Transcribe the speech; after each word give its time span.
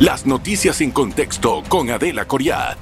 Las 0.00 0.26
noticias 0.26 0.82
en 0.82 0.90
contexto 0.90 1.62
con 1.70 1.88
Adela 1.88 2.26
Coriat. 2.26 2.76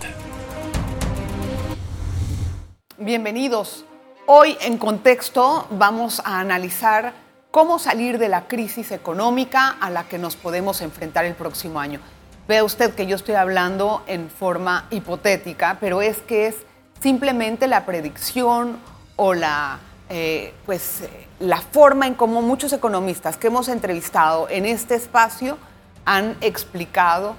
Bienvenidos. 2.99 3.85
Hoy 4.27 4.59
en 4.61 4.79
contexto 4.79 5.69
vamos 5.71 6.21
a 6.25 6.41
analizar 6.41 7.13
cómo 7.53 7.79
salir 7.79 8.19
de 8.19 8.29
la 8.29 8.49
crisis 8.49 8.91
económica 8.91 9.77
a 9.81 9.91
la 9.91 10.09
que 10.09 10.19
nos 10.19 10.35
podemos 10.35 10.81
enfrentar 10.81 11.25
el 11.25 11.35
próximo 11.35 11.79
año. 11.79 12.01
Vea 12.49 12.65
usted 12.65 12.97
que 12.97 13.07
yo 13.07 13.15
estoy 13.15 13.37
hablando 13.37 14.03
en 14.09 14.29
forma 14.29 14.89
hipotética, 14.91 15.79
pero 15.81 16.03
es 16.03 16.19
que 16.19 16.49
es 16.49 16.57
simplemente 17.01 17.69
la 17.69 17.87
predicción 17.87 18.77
o 19.15 19.35
la, 19.35 19.79
eh, 20.09 20.53
pues, 20.67 21.03
eh, 21.03 21.29
la 21.39 21.61
forma 21.61 22.09
en 22.09 22.15
cómo 22.15 22.43
muchos 22.43 22.73
economistas 22.73 23.37
que 23.37 23.47
hemos 23.47 23.69
entrevistado 23.69 24.49
en 24.51 24.67
este 24.67 24.97
espacio 24.97 25.59
han 26.05 26.37
explicado 26.41 27.37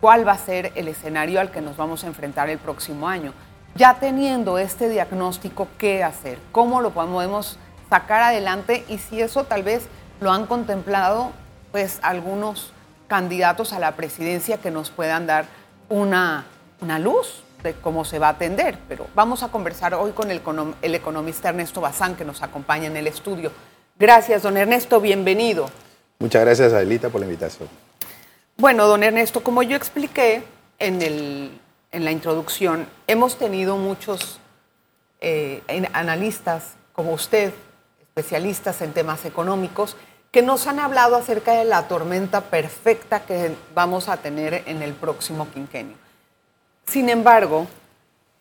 cuál 0.00 0.26
va 0.26 0.32
a 0.32 0.38
ser 0.38 0.72
el 0.74 0.88
escenario 0.88 1.40
al 1.40 1.50
que 1.50 1.60
nos 1.60 1.76
vamos 1.76 2.04
a 2.04 2.06
enfrentar 2.06 2.50
el 2.50 2.58
próximo 2.58 3.08
año. 3.08 3.32
Ya 3.74 3.94
teniendo 3.94 4.58
este 4.58 4.88
diagnóstico, 4.88 5.66
¿qué 5.78 6.04
hacer? 6.04 6.38
¿Cómo 6.52 6.80
lo 6.80 6.90
podemos 6.90 7.58
sacar 7.88 8.22
adelante? 8.22 8.84
Y 8.88 8.98
si 8.98 9.20
eso 9.20 9.44
tal 9.44 9.62
vez 9.62 9.86
lo 10.20 10.30
han 10.30 10.46
contemplado, 10.46 11.32
pues 11.72 11.98
algunos 12.02 12.72
candidatos 13.08 13.72
a 13.72 13.78
la 13.78 13.96
presidencia 13.96 14.58
que 14.58 14.70
nos 14.70 14.90
puedan 14.90 15.26
dar 15.26 15.46
una, 15.88 16.44
una 16.80 16.98
luz 16.98 17.42
de 17.62 17.72
cómo 17.72 18.04
se 18.04 18.18
va 18.18 18.28
a 18.28 18.30
atender. 18.30 18.78
Pero 18.88 19.06
vamos 19.14 19.42
a 19.42 19.48
conversar 19.48 19.94
hoy 19.94 20.12
con 20.12 20.30
el, 20.30 20.40
el 20.82 20.94
economista 20.94 21.48
Ernesto 21.48 21.80
Bazán, 21.80 22.14
que 22.14 22.24
nos 22.24 22.42
acompaña 22.42 22.86
en 22.86 22.96
el 22.96 23.06
estudio. 23.06 23.50
Gracias, 23.98 24.42
don 24.42 24.56
Ernesto, 24.56 25.00
bienvenido. 25.00 25.70
Muchas 26.18 26.44
gracias, 26.44 26.72
Adelita, 26.72 27.08
por 27.08 27.20
la 27.20 27.26
invitación. 27.26 27.83
Bueno, 28.56 28.86
don 28.86 29.02
Ernesto, 29.02 29.42
como 29.42 29.64
yo 29.64 29.76
expliqué 29.76 30.44
en, 30.78 31.02
el, 31.02 31.60
en 31.90 32.04
la 32.04 32.12
introducción, 32.12 32.86
hemos 33.08 33.36
tenido 33.36 33.76
muchos 33.76 34.38
eh, 35.20 35.62
analistas 35.92 36.74
como 36.92 37.12
usted, 37.12 37.52
especialistas 38.00 38.80
en 38.82 38.92
temas 38.92 39.24
económicos, 39.24 39.96
que 40.30 40.40
nos 40.40 40.68
han 40.68 40.78
hablado 40.78 41.16
acerca 41.16 41.54
de 41.54 41.64
la 41.64 41.88
tormenta 41.88 42.42
perfecta 42.42 43.26
que 43.26 43.56
vamos 43.74 44.08
a 44.08 44.18
tener 44.18 44.62
en 44.66 44.82
el 44.82 44.92
próximo 44.92 45.48
quinquenio. 45.52 45.96
Sin 46.86 47.08
embargo, 47.08 47.66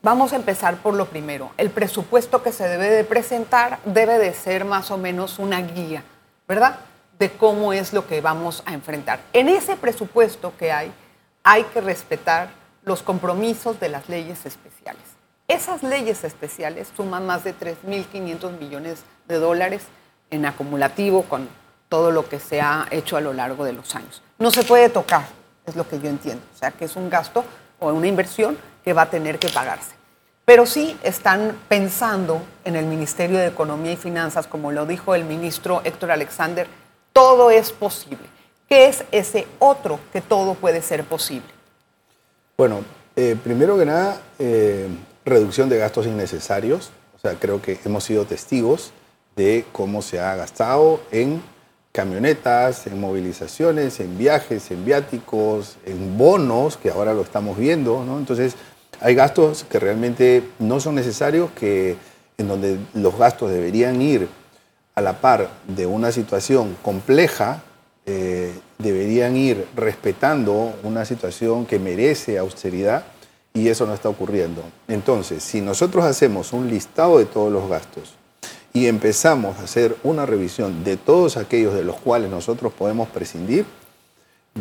vamos 0.03 0.31
a 0.33 0.35
empezar 0.35 0.77
por 0.77 0.93
lo 0.93 1.05
primero. 1.05 1.51
El 1.57 1.71
presupuesto 1.71 2.43
que 2.43 2.51
se 2.51 2.67
debe 2.67 2.89
de 2.89 3.03
presentar 3.03 3.79
debe 3.83 4.19
de 4.19 4.33
ser 4.35 4.63
más 4.63 4.91
o 4.91 4.97
menos 4.99 5.39
una 5.39 5.59
guía, 5.61 6.03
¿verdad? 6.47 6.77
De 7.23 7.31
cómo 7.31 7.71
es 7.71 7.93
lo 7.93 8.05
que 8.05 8.19
vamos 8.19 8.63
a 8.65 8.73
enfrentar. 8.73 9.21
En 9.31 9.47
ese 9.47 9.77
presupuesto 9.77 10.51
que 10.57 10.73
hay, 10.73 10.91
hay 11.41 11.63
que 11.63 11.79
respetar 11.79 12.49
los 12.83 13.01
compromisos 13.01 13.79
de 13.79 13.87
las 13.87 14.09
leyes 14.09 14.45
especiales. 14.45 15.03
Esas 15.47 15.83
leyes 15.83 16.25
especiales 16.25 16.91
suman 16.97 17.25
más 17.25 17.45
de 17.45 17.55
3.500 17.55 18.59
millones 18.59 19.03
de 19.29 19.35
dólares 19.35 19.83
en 20.31 20.45
acumulativo 20.45 21.23
con 21.23 21.47
todo 21.87 22.11
lo 22.11 22.27
que 22.27 22.41
se 22.41 22.59
ha 22.59 22.87
hecho 22.91 23.15
a 23.15 23.21
lo 23.21 23.31
largo 23.31 23.63
de 23.63 23.71
los 23.71 23.95
años. 23.95 24.21
No 24.37 24.51
se 24.51 24.63
puede 24.63 24.89
tocar, 24.89 25.25
es 25.65 25.77
lo 25.77 25.87
que 25.87 26.01
yo 26.01 26.09
entiendo. 26.09 26.43
O 26.53 26.57
sea, 26.57 26.71
que 26.71 26.83
es 26.83 26.97
un 26.97 27.09
gasto 27.09 27.45
o 27.79 27.87
una 27.93 28.07
inversión 28.07 28.57
que 28.83 28.91
va 28.91 29.03
a 29.03 29.09
tener 29.09 29.39
que 29.39 29.47
pagarse. 29.47 29.95
Pero 30.43 30.65
sí 30.65 30.97
están 31.03 31.55
pensando 31.69 32.41
en 32.65 32.75
el 32.75 32.85
Ministerio 32.85 33.37
de 33.37 33.47
Economía 33.47 33.93
y 33.93 33.95
Finanzas, 33.95 34.45
como 34.45 34.73
lo 34.73 34.85
dijo 34.85 35.15
el 35.15 35.23
ministro 35.23 35.79
Héctor 35.85 36.11
Alexander, 36.11 36.67
todo 37.13 37.51
es 37.51 37.71
posible. 37.71 38.25
¿Qué 38.67 38.87
es 38.87 39.03
ese 39.11 39.47
otro 39.59 39.99
que 40.11 40.21
todo 40.21 40.55
puede 40.55 40.81
ser 40.81 41.03
posible? 41.03 41.47
Bueno, 42.57 42.83
eh, 43.15 43.37
primero 43.41 43.77
que 43.77 43.85
nada, 43.85 44.19
eh, 44.39 44.87
reducción 45.23 45.69
de 45.69 45.77
gastos 45.77 46.07
innecesarios. 46.07 46.91
O 47.15 47.19
sea, 47.19 47.35
creo 47.39 47.61
que 47.61 47.79
hemos 47.85 48.03
sido 48.03 48.25
testigos 48.25 48.91
de 49.35 49.65
cómo 49.71 50.01
se 50.01 50.19
ha 50.19 50.35
gastado 50.35 50.99
en 51.11 51.41
camionetas, 51.91 52.87
en 52.87 52.99
movilizaciones, 52.99 53.99
en 53.99 54.17
viajes, 54.17 54.71
en 54.71 54.83
viáticos, 54.83 55.77
en 55.85 56.17
bonos, 56.17 56.75
que 56.75 56.89
ahora 56.89 57.13
lo 57.13 57.21
estamos 57.21 57.57
viendo, 57.57 58.03
¿no? 58.03 58.17
Entonces, 58.17 58.55
hay 58.99 59.13
gastos 59.13 59.63
que 59.69 59.79
realmente 59.79 60.43
no 60.59 60.79
son 60.79 60.95
necesarios, 60.95 61.51
que 61.51 61.95
en 62.37 62.47
donde 62.47 62.79
los 62.95 63.15
gastos 63.17 63.51
deberían 63.51 64.01
ir 64.01 64.27
a 64.95 65.01
la 65.01 65.19
par 65.19 65.49
de 65.67 65.85
una 65.85 66.11
situación 66.11 66.77
compleja, 66.81 67.63
eh, 68.05 68.53
deberían 68.77 69.35
ir 69.35 69.65
respetando 69.75 70.73
una 70.83 71.05
situación 71.05 71.65
que 71.65 71.79
merece 71.79 72.37
austeridad 72.37 73.05
y 73.53 73.69
eso 73.69 73.85
no 73.85 73.93
está 73.93 74.09
ocurriendo. 74.09 74.61
Entonces, 74.87 75.43
si 75.43 75.61
nosotros 75.61 76.03
hacemos 76.05 76.53
un 76.53 76.69
listado 76.69 77.19
de 77.19 77.25
todos 77.25 77.51
los 77.51 77.69
gastos 77.69 78.15
y 78.73 78.87
empezamos 78.87 79.57
a 79.59 79.63
hacer 79.63 79.95
una 80.03 80.25
revisión 80.25 80.83
de 80.83 80.97
todos 80.97 81.37
aquellos 81.37 81.73
de 81.73 81.83
los 81.83 81.97
cuales 81.97 82.29
nosotros 82.29 82.73
podemos 82.73 83.07
prescindir, 83.09 83.65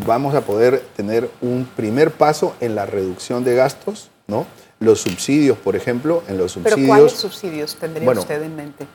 vamos 0.07 0.35
a 0.35 0.43
poder 0.43 0.81
tener 0.95 1.31
un 1.41 1.67
primer 1.77 2.13
paso 2.13 2.55
en 2.61 2.75
la 2.75 2.87
reducción 2.87 3.45
de 3.45 3.55
gastos, 3.55 4.11
¿no? 4.27 4.47
Los 4.79 5.01
subsidios, 5.01 5.59
por 5.59 5.77
ejemplo, 5.77 6.23
en 6.29 6.39
los 6.39 6.53
subsidios... 6.53 6.77
¿Pero 6.77 6.89
cuáles 6.89 7.13
subsidios 7.13 7.77
tendría 7.77 8.11
usted 8.11 8.43
en 8.43 8.57
mente? 8.57 8.87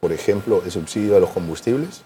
Por 0.00 0.12
ejemplo, 0.12 0.62
el 0.64 0.70
subsidio 0.70 1.16
a 1.16 1.20
los 1.20 1.30
combustibles. 1.30 2.02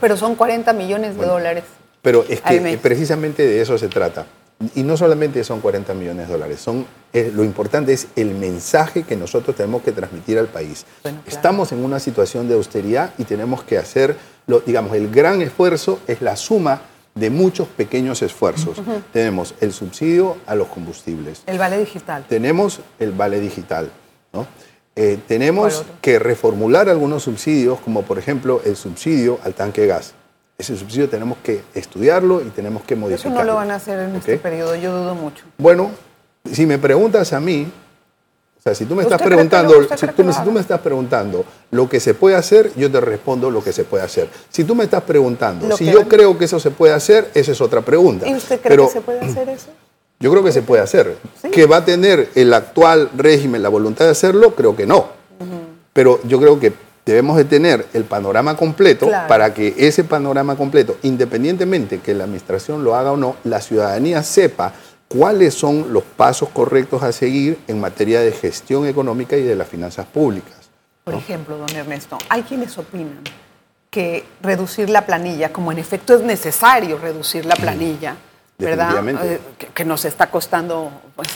Pero 0.00 0.16
son 0.16 0.34
40 0.34 0.72
millones 0.72 1.16
de 1.16 1.26
dólares. 1.26 1.64
Pero 2.02 2.24
es 2.28 2.40
que 2.40 2.78
precisamente 2.80 3.46
de 3.46 3.60
eso 3.60 3.76
se 3.78 3.88
trata. 3.88 4.26
Y 4.74 4.82
no 4.82 4.96
solamente 4.96 5.44
son 5.44 5.60
40 5.60 5.94
millones 5.94 6.26
de 6.26 6.32
dólares, 6.32 6.60
son, 6.60 6.84
eh, 7.12 7.30
lo 7.32 7.44
importante 7.44 7.92
es 7.92 8.08
el 8.16 8.34
mensaje 8.34 9.04
que 9.04 9.14
nosotros 9.14 9.54
tenemos 9.54 9.82
que 9.82 9.92
transmitir 9.92 10.36
al 10.36 10.48
país. 10.48 10.84
Estamos 11.26 11.70
en 11.70 11.84
una 11.84 12.00
situación 12.00 12.48
de 12.48 12.54
austeridad 12.54 13.10
y 13.18 13.24
tenemos 13.24 13.62
que 13.62 13.78
hacer, 13.78 14.16
lo, 14.48 14.58
digamos, 14.58 14.96
el 14.96 15.10
gran 15.12 15.42
esfuerzo 15.42 16.00
es 16.08 16.22
la 16.22 16.34
suma 16.34 16.82
de 17.14 17.30
muchos 17.30 17.68
pequeños 17.68 18.20
esfuerzos. 18.22 18.78
Tenemos 19.12 19.54
el 19.60 19.72
subsidio 19.72 20.38
a 20.46 20.56
los 20.56 20.66
combustibles. 20.68 21.42
El 21.46 21.58
vale 21.58 21.78
digital. 21.78 22.24
Tenemos 22.28 22.80
el 22.98 23.12
vale 23.12 23.38
digital. 23.38 23.90
¿no? 24.32 24.46
Eh, 25.00 25.16
tenemos 25.28 25.84
que 26.02 26.18
reformular 26.18 26.88
algunos 26.88 27.22
subsidios, 27.22 27.78
como 27.78 28.02
por 28.02 28.18
ejemplo 28.18 28.60
el 28.64 28.74
subsidio 28.74 29.38
al 29.44 29.54
tanque 29.54 29.82
de 29.82 29.86
gas. 29.86 30.12
Ese 30.58 30.76
subsidio 30.76 31.08
tenemos 31.08 31.38
que 31.40 31.62
estudiarlo 31.72 32.40
y 32.40 32.46
tenemos 32.46 32.82
que 32.82 32.96
modificarlo. 32.96 33.36
Eso 33.36 33.44
no 33.44 33.48
lo 33.48 33.54
van 33.54 33.70
a 33.70 33.76
hacer 33.76 33.96
en 34.00 34.16
este 34.16 34.38
periodo, 34.38 34.74
yo 34.74 34.92
dudo 34.92 35.14
mucho. 35.14 35.44
Bueno, 35.56 35.92
si 36.50 36.66
me 36.66 36.78
preguntas 36.78 37.32
a 37.32 37.38
mí, 37.38 37.70
o 38.58 38.60
sea, 38.60 38.74
si 38.74 38.86
tú 38.86 38.96
me 38.96 39.04
estás 39.04 39.22
preguntando, 39.22 39.86
si 39.96 40.06
tú, 40.08 40.50
me 40.50 40.60
estás 40.60 40.80
preguntando 40.80 41.44
lo 41.70 41.88
que 41.88 42.00
se 42.00 42.14
puede 42.14 42.34
hacer, 42.34 42.72
yo 42.74 42.90
te 42.90 43.00
respondo 43.00 43.52
lo 43.52 43.62
que 43.62 43.72
se 43.72 43.84
puede 43.84 44.02
hacer. 44.02 44.28
Si 44.48 44.64
tú 44.64 44.74
me 44.74 44.82
estás 44.82 45.04
preguntando 45.04 45.76
si 45.76 45.84
yo 45.84 46.08
creo 46.08 46.36
que 46.36 46.46
eso 46.46 46.58
se 46.58 46.72
puede 46.72 46.92
hacer, 46.92 47.30
esa 47.34 47.52
es 47.52 47.60
otra 47.60 47.82
pregunta. 47.82 48.26
¿Y 48.26 48.34
usted 48.34 48.60
cree 48.60 48.76
que 48.76 48.88
se 48.88 49.00
puede 49.00 49.20
hacer 49.20 49.48
eso? 49.48 49.68
Yo 50.20 50.30
creo 50.30 50.42
que 50.42 50.52
se 50.52 50.62
puede 50.62 50.82
hacer. 50.82 51.16
¿Que 51.52 51.66
va 51.66 51.78
a 51.78 51.84
tener 51.84 52.30
el 52.34 52.52
actual 52.52 53.10
régimen 53.16 53.62
la 53.62 53.68
voluntad 53.68 54.04
de 54.04 54.10
hacerlo? 54.10 54.54
Creo 54.54 54.74
que 54.74 54.86
no. 54.86 55.06
Pero 55.92 56.20
yo 56.24 56.38
creo 56.38 56.58
que 56.58 56.72
debemos 57.06 57.36
de 57.36 57.44
tener 57.44 57.86
el 57.94 58.04
panorama 58.04 58.56
completo 58.56 59.08
para 59.28 59.54
que 59.54 59.74
ese 59.78 60.04
panorama 60.04 60.56
completo, 60.56 60.96
independientemente 61.02 62.00
que 62.00 62.14
la 62.14 62.24
administración 62.24 62.84
lo 62.84 62.94
haga 62.94 63.12
o 63.12 63.16
no, 63.16 63.36
la 63.44 63.60
ciudadanía 63.60 64.22
sepa 64.22 64.74
cuáles 65.08 65.54
son 65.54 65.92
los 65.92 66.02
pasos 66.02 66.50
correctos 66.50 67.02
a 67.02 67.12
seguir 67.12 67.58
en 67.66 67.80
materia 67.80 68.20
de 68.20 68.32
gestión 68.32 68.86
económica 68.86 69.36
y 69.36 69.42
de 69.42 69.56
las 69.56 69.68
finanzas 69.68 70.06
públicas. 70.06 70.68
Por 71.04 71.14
ejemplo, 71.14 71.56
don 71.56 71.70
Ernesto, 71.74 72.18
hay 72.28 72.42
quienes 72.42 72.76
opinan 72.76 73.22
que 73.90 74.24
reducir 74.42 74.90
la 74.90 75.06
planilla, 75.06 75.50
como 75.50 75.72
en 75.72 75.78
efecto 75.78 76.14
es 76.14 76.20
necesario 76.20 76.98
reducir 76.98 77.46
la 77.46 77.54
planilla, 77.54 78.16
¿verdad? 78.58 79.08
Eh, 79.24 79.40
que, 79.72 79.84
nos 79.84 80.04
está 80.04 80.30
costando 80.30 80.90
pues, 81.14 81.28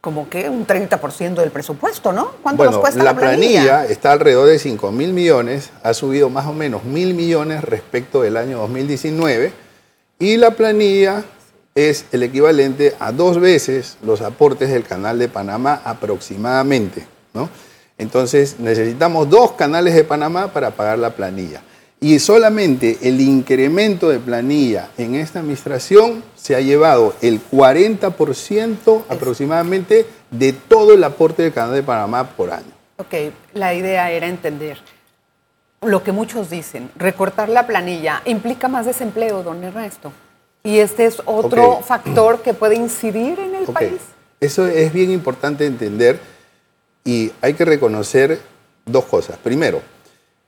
como 0.00 0.28
que 0.28 0.48
un 0.48 0.66
30% 0.66 1.34
del 1.34 1.50
presupuesto, 1.50 2.12
¿no? 2.12 2.32
¿Cuánto 2.42 2.64
nos 2.64 2.78
cuesta 2.78 2.98
la, 2.98 3.12
la 3.12 3.16
planilla? 3.16 3.86
está 3.86 4.12
alrededor 4.12 4.48
de 4.48 4.58
5 4.58 4.92
mil 4.92 5.12
millones, 5.12 5.70
ha 5.82 5.94
subido 5.94 6.28
más 6.28 6.46
o 6.46 6.52
menos 6.52 6.84
mil 6.84 7.14
millones 7.14 7.64
respecto 7.64 8.22
del 8.22 8.36
año 8.36 8.58
2019 8.58 9.52
y 10.18 10.36
la 10.36 10.50
planilla 10.52 11.24
es 11.74 12.04
el 12.12 12.22
equivalente 12.22 12.94
a 13.00 13.12
dos 13.12 13.40
veces 13.40 13.96
los 14.02 14.20
aportes 14.20 14.70
del 14.70 14.84
canal 14.84 15.18
de 15.18 15.28
Panamá 15.28 15.80
aproximadamente, 15.84 17.06
¿no? 17.32 17.48
Entonces 17.96 18.56
necesitamos 18.58 19.30
dos 19.30 19.52
canales 19.52 19.94
de 19.94 20.04
Panamá 20.04 20.48
para 20.48 20.72
pagar 20.72 20.98
la 20.98 21.10
planilla 21.10 21.62
y 22.02 22.18
solamente 22.18 22.98
el 23.02 23.20
incremento 23.20 24.08
de 24.08 24.18
planilla 24.18 24.90
en 24.98 25.14
esta 25.14 25.38
administración 25.38 26.24
se 26.34 26.56
ha 26.56 26.60
llevado 26.60 27.14
el 27.22 27.40
40% 27.40 29.04
aproximadamente 29.08 30.04
de 30.32 30.52
todo 30.52 30.94
el 30.94 31.04
aporte 31.04 31.44
del 31.44 31.52
Canal 31.52 31.74
de 31.74 31.84
Panamá 31.84 32.28
por 32.30 32.50
año. 32.50 32.72
Ok, 32.96 33.32
la 33.54 33.72
idea 33.72 34.10
era 34.10 34.26
entender. 34.26 34.78
lo 35.80 36.02
que 36.02 36.12
muchos 36.12 36.50
dicen, 36.50 36.90
recortar 36.96 37.48
la 37.48 37.66
planilla 37.66 38.22
implica 38.24 38.68
más 38.68 38.86
desempleo, 38.86 39.44
don 39.44 39.62
Ernesto. 39.62 40.12
Y 40.64 40.78
este 40.78 41.06
es 41.06 41.22
otro 41.24 41.82
factor 41.82 42.42
que 42.42 42.52
puede 42.52 42.74
incidir 42.76 43.38
en 43.38 43.54
el 43.54 43.64
país. 43.66 44.00
Eso 44.40 44.66
es 44.66 44.92
bien 44.92 45.10
importante 45.12 45.66
entender 45.66 46.18
y 47.04 47.30
hay 47.40 47.54
que 47.54 47.64
reconocer 47.64 48.40
dos 48.86 49.04
cosas. 49.04 49.38
Primero, 49.38 49.82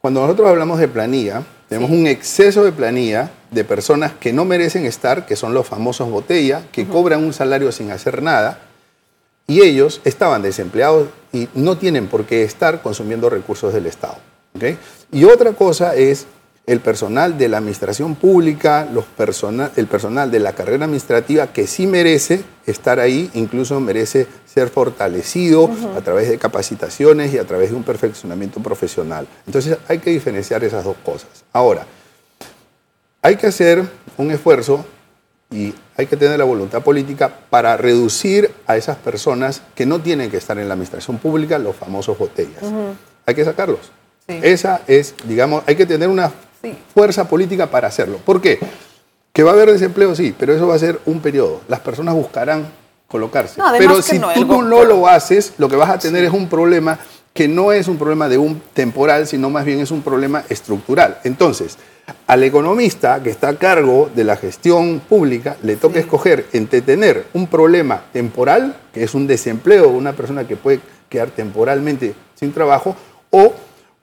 cuando 0.05 0.21
nosotros 0.21 0.51
hablamos 0.51 0.79
de 0.81 0.87
planilla, 0.87 1.43
tenemos 1.67 1.91
un 1.91 2.07
exceso 2.07 2.63
de 2.63 2.73
planilla 2.73 3.31
de 3.51 3.65
personas 3.65 4.13
que 4.13 4.35
no 4.35 4.45
merecen 4.45 4.85
estar, 4.85 5.25
que 5.25 5.35
son 5.35 5.55
los 5.55 5.67
famosos 5.67 6.11
botella, 6.11 6.63
que 6.73 6.87
cobran 6.87 7.25
un 7.25 7.33
salario 7.33 7.73
sin 7.73 7.91
hacer 7.91 8.23
nada, 8.23 8.59
y 9.47 9.63
ellos 9.63 10.03
estaban 10.05 10.43
desempleados 10.43 11.09
y 11.33 11.49
no 11.55 11.79
tienen 11.79 12.09
por 12.09 12.27
qué 12.27 12.43
estar 12.43 12.83
consumiendo 12.83 13.31
recursos 13.31 13.73
del 13.73 13.87
Estado. 13.87 14.19
¿ok? 14.55 14.77
Y 15.11 15.25
otra 15.25 15.55
cosa 15.55 15.95
es 15.95 16.27
el 16.67 16.81
personal 16.81 17.37
de 17.37 17.49
la 17.49 17.59
administración 17.59 18.15
pública, 18.15 18.89
los 18.91 19.05
persona- 19.05 19.71
el 19.77 19.87
personal 19.87 20.31
de 20.31 20.41
la 20.41 20.53
carrera 20.55 20.87
administrativa 20.87 21.49
que 21.53 21.67
sí 21.67 21.87
merece 21.87 22.43
estar 22.67 23.01
ahí, 23.01 23.31
incluso 23.35 23.79
merece 23.81 24.27
ser 24.47 24.71
fortalecido 24.71 25.69
a 25.97 26.01
través 26.01 26.29
de 26.31 26.39
capacitaciones 26.39 27.35
y 27.35 27.39
a 27.39 27.45
través 27.45 27.71
de 27.71 27.77
un 27.77 27.83
perfeccionamiento 27.83 28.61
profesional. 28.61 29.27
Entonces 29.47 29.77
hay 29.89 29.99
que 29.99 30.11
diferenciar 30.11 30.65
esas 30.65 30.85
dos 30.85 30.97
cosas. 31.05 31.29
Ahora, 31.53 31.87
hay 33.21 33.37
que 33.37 33.47
hacer 33.47 33.83
un 34.17 34.31
esfuerzo 34.31 34.87
y 35.51 35.75
hay 35.97 36.07
que 36.07 36.17
tener 36.17 36.39
la 36.39 36.45
voluntad 36.45 36.83
política 36.83 37.31
para 37.51 37.77
reducir 37.77 38.51
a 38.67 38.77
esas 38.79 38.97
personas 38.97 39.61
que 39.75 39.85
no 39.85 40.01
tienen 40.01 40.31
que 40.31 40.39
estar 40.39 40.59
en 40.59 40.67
la 40.69 40.75
administración 40.75 41.19
pública, 41.19 41.59
los 41.59 41.77
famosos 41.77 42.17
botellas. 42.19 42.63
Hay 43.27 43.35
que 43.35 43.45
sacarlos. 43.45 43.93
Sí. 44.27 44.41
Esa 44.43 44.81
es, 44.87 45.15
digamos, 45.25 45.63
hay 45.67 45.77
que 45.77 45.85
tener 45.85 46.09
una 46.09 46.33
Sí. 46.65 46.79
fuerza 46.95 47.29
política 47.29 47.71
para 47.71 47.89
hacerlo. 47.89 48.19
¿Por 48.25 48.41
qué? 48.41 48.59
Que 49.33 49.43
va 49.43 49.51
a 49.51 49.55
haber 49.55 49.71
desempleo, 49.71 50.15
sí, 50.15 50.35
pero 50.39 50.55
eso 50.55 50.67
va 50.67 50.75
a 50.75 50.79
ser 50.79 51.01
un 51.07 51.21
periodo. 51.21 51.61
Las 51.69 51.81
personas 51.81 52.15
buscarán 52.15 52.67
colocarse. 53.07 53.61
No, 53.61 53.67
pero 53.77 54.01
si 54.01 54.19
no, 54.19 54.33
tú 54.33 54.63
no 54.63 54.85
lo 54.85 55.07
haces, 55.07 55.55
lo 55.59 55.69
que 55.69 55.77
vas 55.77 55.91
a 55.91 55.99
tener 55.99 56.25
es 56.25 56.33
un 56.33 56.49
problema 56.49 56.99
que 57.35 57.49
no 57.49 57.73
es 57.73 57.89
un 57.89 57.99
problema 57.99 58.29
de 58.29 58.39
un 58.39 58.63
temporal, 58.73 59.27
sino 59.27 59.51
más 59.51 59.65
bien 59.65 59.81
es 59.81 59.91
un 59.91 60.03
problema 60.03 60.45
estructural. 60.49 61.19
Entonces, 61.25 61.77
al 62.29 62.45
economista 62.45 63.21
que 63.23 63.31
está 63.31 63.49
a 63.49 63.57
cargo 63.57 64.09
de 64.15 64.25
la 64.25 64.37
gestión 64.37 65.01
pública 65.01 65.57
le 65.63 65.77
toca 65.77 65.99
escoger 65.99 66.47
entre 66.53 66.81
tener 66.81 67.27
un 67.35 67.49
problema 67.49 68.05
temporal, 68.13 68.77
que 68.93 69.03
es 69.03 69.15
un 69.15 69.27
desempleo, 69.27 69.89
una 69.89 70.13
persona 70.13 70.47
que 70.47 70.57
puede 70.57 70.81
quedar 71.09 71.31
temporalmente 71.31 72.15
sin 72.35 72.53
trabajo, 72.53 72.95
o 73.31 73.53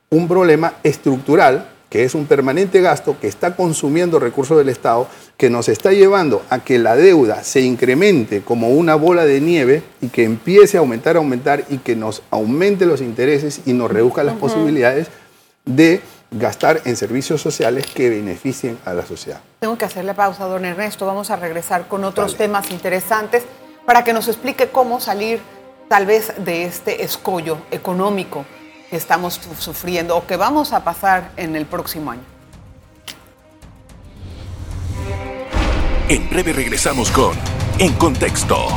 un 0.10 0.28
problema 0.28 0.74
estructural, 0.84 1.70
que 1.92 2.06
es 2.06 2.16
un 2.16 2.26
permanente 2.26 2.80
gasto 2.80 3.18
que 3.20 3.28
está 3.28 3.58
consumiendo 3.58 4.18
recursos 4.18 4.58
del 4.58 4.70
Estado, 4.70 5.08
que 5.36 5.50
nos 5.50 5.68
está 5.68 5.92
llevando 5.92 6.42
a 6.50 6.60
que 6.60 6.80
la 6.80 6.96
deuda 6.96 7.44
se 7.44 7.60
incremente 7.60 8.44
como 8.44 8.70
una 8.70 8.96
bola 8.96 9.26
de 9.26 9.42
nieve 9.42 9.84
y 10.00 10.08
que 10.08 10.24
empiece 10.24 10.78
a 10.78 10.80
aumentar, 10.80 11.18
aumentar 11.18 11.66
y 11.70 11.80
que 11.80 11.98
nos 11.98 12.24
aumente 12.32 12.86
los 12.86 13.02
intereses 13.02 13.64
y 13.66 13.74
nos 13.74 13.92
reduzca 13.92 14.24
las 14.24 14.38
posibilidades 14.38 15.10
de 15.66 16.00
gastar 16.32 16.82
en 16.86 16.96
servicios 16.96 17.42
sociales 17.42 17.86
que 17.88 18.10
beneficien 18.10 18.78
a 18.86 18.94
la 18.94 19.06
sociedad. 19.06 19.42
Tengo 19.60 19.78
que 19.78 19.84
hacerle 19.84 20.14
pausa, 20.14 20.46
don 20.46 20.64
Ernesto. 20.64 21.06
Vamos 21.06 21.30
a 21.30 21.36
regresar 21.36 21.90
con 21.90 22.06
otros 22.06 22.32
Vale. 22.32 22.38
temas 22.38 22.72
interesantes 22.72 23.44
para 23.86 24.06
que 24.06 24.14
nos 24.14 24.30
explique 24.30 24.70
cómo 24.70 25.02
salir 25.02 25.42
tal 25.90 26.06
vez 26.06 26.32
de 26.38 26.64
este 26.64 27.04
escollo 27.04 27.58
económico 27.70 28.46
que 28.92 28.98
estamos 28.98 29.36
su- 29.36 29.56
sufriendo 29.56 30.16
o 30.18 30.28
que 30.28 30.36
vamos 30.38 30.74
a 30.74 30.84
pasar 30.84 31.32
en 31.38 31.56
el 31.56 31.66
próximo 31.66 32.12
año. 32.12 32.22
En 36.10 36.30
breve 36.30 36.52
regresamos 36.54 37.10
con 37.10 37.34
En 37.80 37.94
Contexto. 37.94 38.68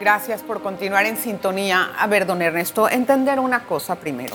Gracias 0.00 0.42
por 0.42 0.62
continuar 0.62 1.04
en 1.04 1.18
sintonía. 1.18 1.90
A 1.98 2.06
ver, 2.06 2.24
don 2.24 2.40
Ernesto, 2.40 2.88
entender 2.88 3.38
una 3.38 3.64
cosa 3.64 3.96
primero. 3.96 4.34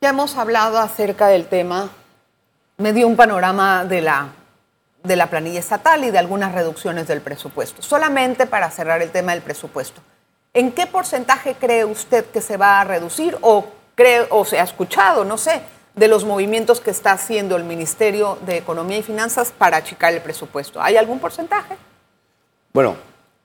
Ya 0.00 0.08
hemos 0.10 0.36
hablado 0.36 0.78
acerca 0.78 1.26
del 1.26 1.46
tema, 1.46 1.90
me 2.78 2.94
dio 2.94 3.06
un 3.06 3.16
panorama 3.16 3.84
de 3.84 4.00
la, 4.00 4.28
de 5.02 5.16
la 5.16 5.26
planilla 5.26 5.58
estatal 5.60 6.02
y 6.04 6.10
de 6.10 6.18
algunas 6.18 6.52
reducciones 6.54 7.06
del 7.06 7.20
presupuesto. 7.20 7.82
Solamente 7.82 8.46
para 8.46 8.70
cerrar 8.70 9.02
el 9.02 9.10
tema 9.10 9.32
del 9.32 9.42
presupuesto. 9.42 10.00
¿En 10.52 10.72
qué 10.72 10.86
porcentaje 10.86 11.54
cree 11.58 11.84
usted 11.84 12.24
que 12.26 12.40
se 12.40 12.56
va 12.56 12.80
a 12.80 12.84
reducir 12.84 13.36
o, 13.40 13.66
cree, 13.94 14.26
o 14.30 14.44
se 14.44 14.58
ha 14.58 14.64
escuchado, 14.64 15.24
no 15.24 15.38
sé, 15.38 15.60
de 15.94 16.08
los 16.08 16.24
movimientos 16.24 16.80
que 16.80 16.90
está 16.90 17.12
haciendo 17.12 17.56
el 17.56 17.64
Ministerio 17.64 18.36
de 18.46 18.56
Economía 18.56 18.98
y 18.98 19.02
Finanzas 19.02 19.52
para 19.56 19.76
achicar 19.76 20.12
el 20.12 20.20
presupuesto? 20.20 20.82
¿Hay 20.82 20.96
algún 20.96 21.20
porcentaje? 21.20 21.76
Bueno, 22.72 22.96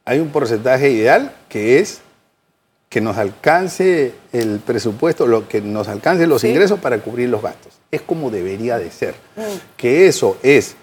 hay 0.03 0.19
un 0.19 0.29
porcentaje 0.29 0.89
ideal 0.89 1.31
que 1.47 1.79
es 1.79 2.01
que 2.89 3.01
nos 3.01 3.17
alcance 3.17 4.13
el 4.31 4.59
presupuesto, 4.59 5.27
lo 5.27 5.47
que 5.47 5.61
nos 5.61 5.87
alcance 5.87 6.25
los 6.25 6.41
Sí. 6.41 6.47
ingresos 6.49 6.79
para 6.79 6.97
cubrir 6.99 7.29
los 7.29 7.41
gastos. 7.41 7.73
Es 7.91 8.01
como 8.01 8.31
debería 8.31 8.77
de 8.79 8.89
ser. 8.89 9.15
Que 9.77 10.07
eso 10.07 10.37
es 10.41 10.75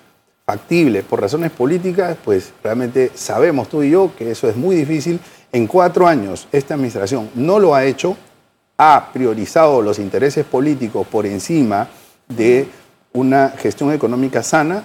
factible 0.44 1.02
por 1.02 1.20
razones 1.20 1.50
políticas, 1.52 2.16
pues 2.24 2.52
realmente 2.62 3.10
sabemos 3.14 3.68
tú 3.68 3.82
y 3.82 3.90
yo 3.90 4.10
que 4.16 4.30
eso 4.30 4.48
es 4.48 4.56
muy 4.56 4.76
difícil. 4.76 5.18
En 5.52 5.66
cuatro 5.66 6.06
años 6.06 6.48
esta 6.50 6.74
administración 6.74 7.28
no 7.34 7.58
lo 7.58 7.74
ha 7.74 7.84
hecho, 7.84 8.16
ha 8.78 9.10
priorizado 9.12 9.82
los 9.82 9.98
intereses 9.98 10.44
políticos 10.46 11.06
por 11.06 11.26
encima 11.26 11.88
de 12.28 12.66
una 13.12 13.50
gestión 13.50 13.92
económica 13.92 14.42
sana 14.42 14.82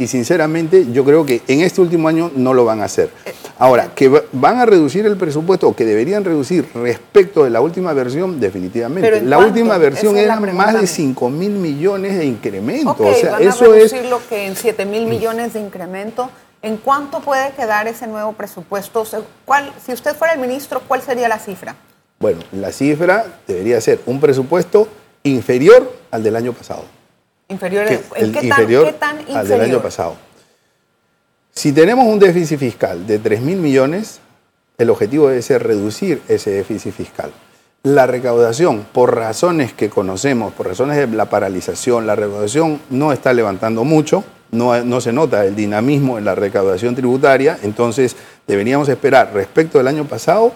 y 0.00 0.06
sinceramente 0.06 0.86
yo 0.92 1.04
creo 1.04 1.24
que 1.24 1.42
en 1.48 1.60
este 1.60 1.80
último 1.80 2.08
año 2.08 2.30
no 2.36 2.52
lo 2.54 2.64
van 2.64 2.80
a 2.80 2.84
hacer. 2.84 3.10
Ahora, 3.58 3.92
que 3.94 4.08
va- 4.08 4.22
van 4.32 4.58
a 4.58 4.66
reducir 4.66 5.04
el 5.06 5.16
presupuesto 5.16 5.68
o 5.68 5.74
que 5.74 5.84
deberían 5.84 6.24
reducir 6.24 6.68
respecto 6.74 7.42
de 7.42 7.50
la 7.50 7.60
última 7.60 7.92
versión, 7.92 8.38
definitivamente. 8.38 9.02
¿Pero 9.08 9.16
en 9.16 9.28
La 9.30 9.36
cuánto? 9.36 9.54
última 9.54 9.76
versión 9.78 10.12
Esa 10.16 10.20
es 10.20 10.24
era 10.26 10.52
más 10.52 10.72
de 10.74 10.78
mía. 10.80 10.86
5 10.86 11.30
mil 11.30 11.50
millones 11.50 12.16
de 12.16 12.26
incremento. 12.26 12.96
O 12.98 13.14
sea, 13.14 13.32
van 13.32 13.42
eso 13.42 13.64
a 13.72 13.76
es... 13.78 13.90
reducir 13.90 14.04
lo 14.10 14.20
que 14.28 14.46
en 14.46 14.54
7 14.56 14.84
mil 14.86 15.06
millones 15.06 15.52
de 15.54 15.60
incremento. 15.60 16.30
¿En 16.60 16.76
cuánto 16.76 17.20
puede 17.20 17.52
quedar 17.52 17.86
ese 17.86 18.06
nuevo 18.06 18.32
presupuesto? 18.32 19.04
¿Cuál, 19.44 19.72
si 19.84 19.92
usted 19.92 20.16
fuera 20.16 20.34
el 20.34 20.40
ministro, 20.40 20.80
¿cuál 20.86 21.02
sería 21.02 21.28
la 21.28 21.38
cifra? 21.38 21.76
Bueno, 22.18 22.40
la 22.52 22.72
cifra 22.72 23.26
debería 23.46 23.80
ser 23.80 24.00
un 24.06 24.20
presupuesto 24.20 24.88
inferior 25.22 25.92
al 26.10 26.22
del 26.22 26.34
año 26.34 26.52
pasado. 26.52 26.84
Inferior, 27.48 27.86
que 27.86 27.94
¿En 28.16 28.24
el 28.24 28.32
qué, 28.32 28.46
inferior 28.46 28.84
tan, 28.84 28.92
qué 28.92 28.98
tan 28.98 29.20
inferior? 29.20 29.38
al 29.38 29.48
del 29.48 29.60
año 29.60 29.82
pasado. 29.82 30.16
Si 31.52 31.72
tenemos 31.72 32.06
un 32.06 32.18
déficit 32.18 32.58
fiscal 32.58 33.06
de 33.06 33.18
3 33.18 33.40
mil 33.40 33.58
millones, 33.58 34.20
el 34.78 34.90
objetivo 34.90 35.28
debe 35.28 35.42
ser 35.42 35.62
reducir 35.64 36.22
ese 36.28 36.50
déficit 36.50 36.92
fiscal. 36.92 37.32
La 37.84 38.06
recaudación, 38.06 38.86
por 38.92 39.16
razones 39.16 39.72
que 39.72 39.88
conocemos, 39.88 40.52
por 40.52 40.66
razones 40.66 40.96
de 40.96 41.06
la 41.16 41.26
paralización, 41.26 42.06
la 42.06 42.16
recaudación 42.16 42.80
no 42.90 43.12
está 43.12 43.32
levantando 43.32 43.84
mucho, 43.84 44.24
no, 44.50 44.82
no 44.84 45.00
se 45.00 45.12
nota 45.12 45.44
el 45.44 45.54
dinamismo 45.54 46.18
en 46.18 46.24
la 46.24 46.34
recaudación 46.34 46.94
tributaria, 46.94 47.58
entonces 47.62 48.16
deberíamos 48.46 48.88
esperar 48.88 49.32
respecto 49.32 49.78
del 49.78 49.88
año 49.88 50.04
pasado 50.04 50.52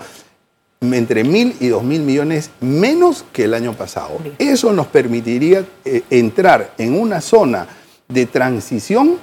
entre 0.80 1.22
mil 1.22 1.54
y 1.60 1.68
dos 1.68 1.84
mil 1.84 2.02
millones 2.02 2.50
menos 2.60 3.24
que 3.32 3.44
el 3.44 3.54
año 3.54 3.72
pasado. 3.74 4.18
Eso 4.38 4.72
nos 4.72 4.88
permitiría 4.88 5.64
eh, 5.84 6.02
entrar 6.10 6.74
en 6.78 6.98
una 6.98 7.20
zona 7.20 7.66
de 8.08 8.26
transición 8.26 9.16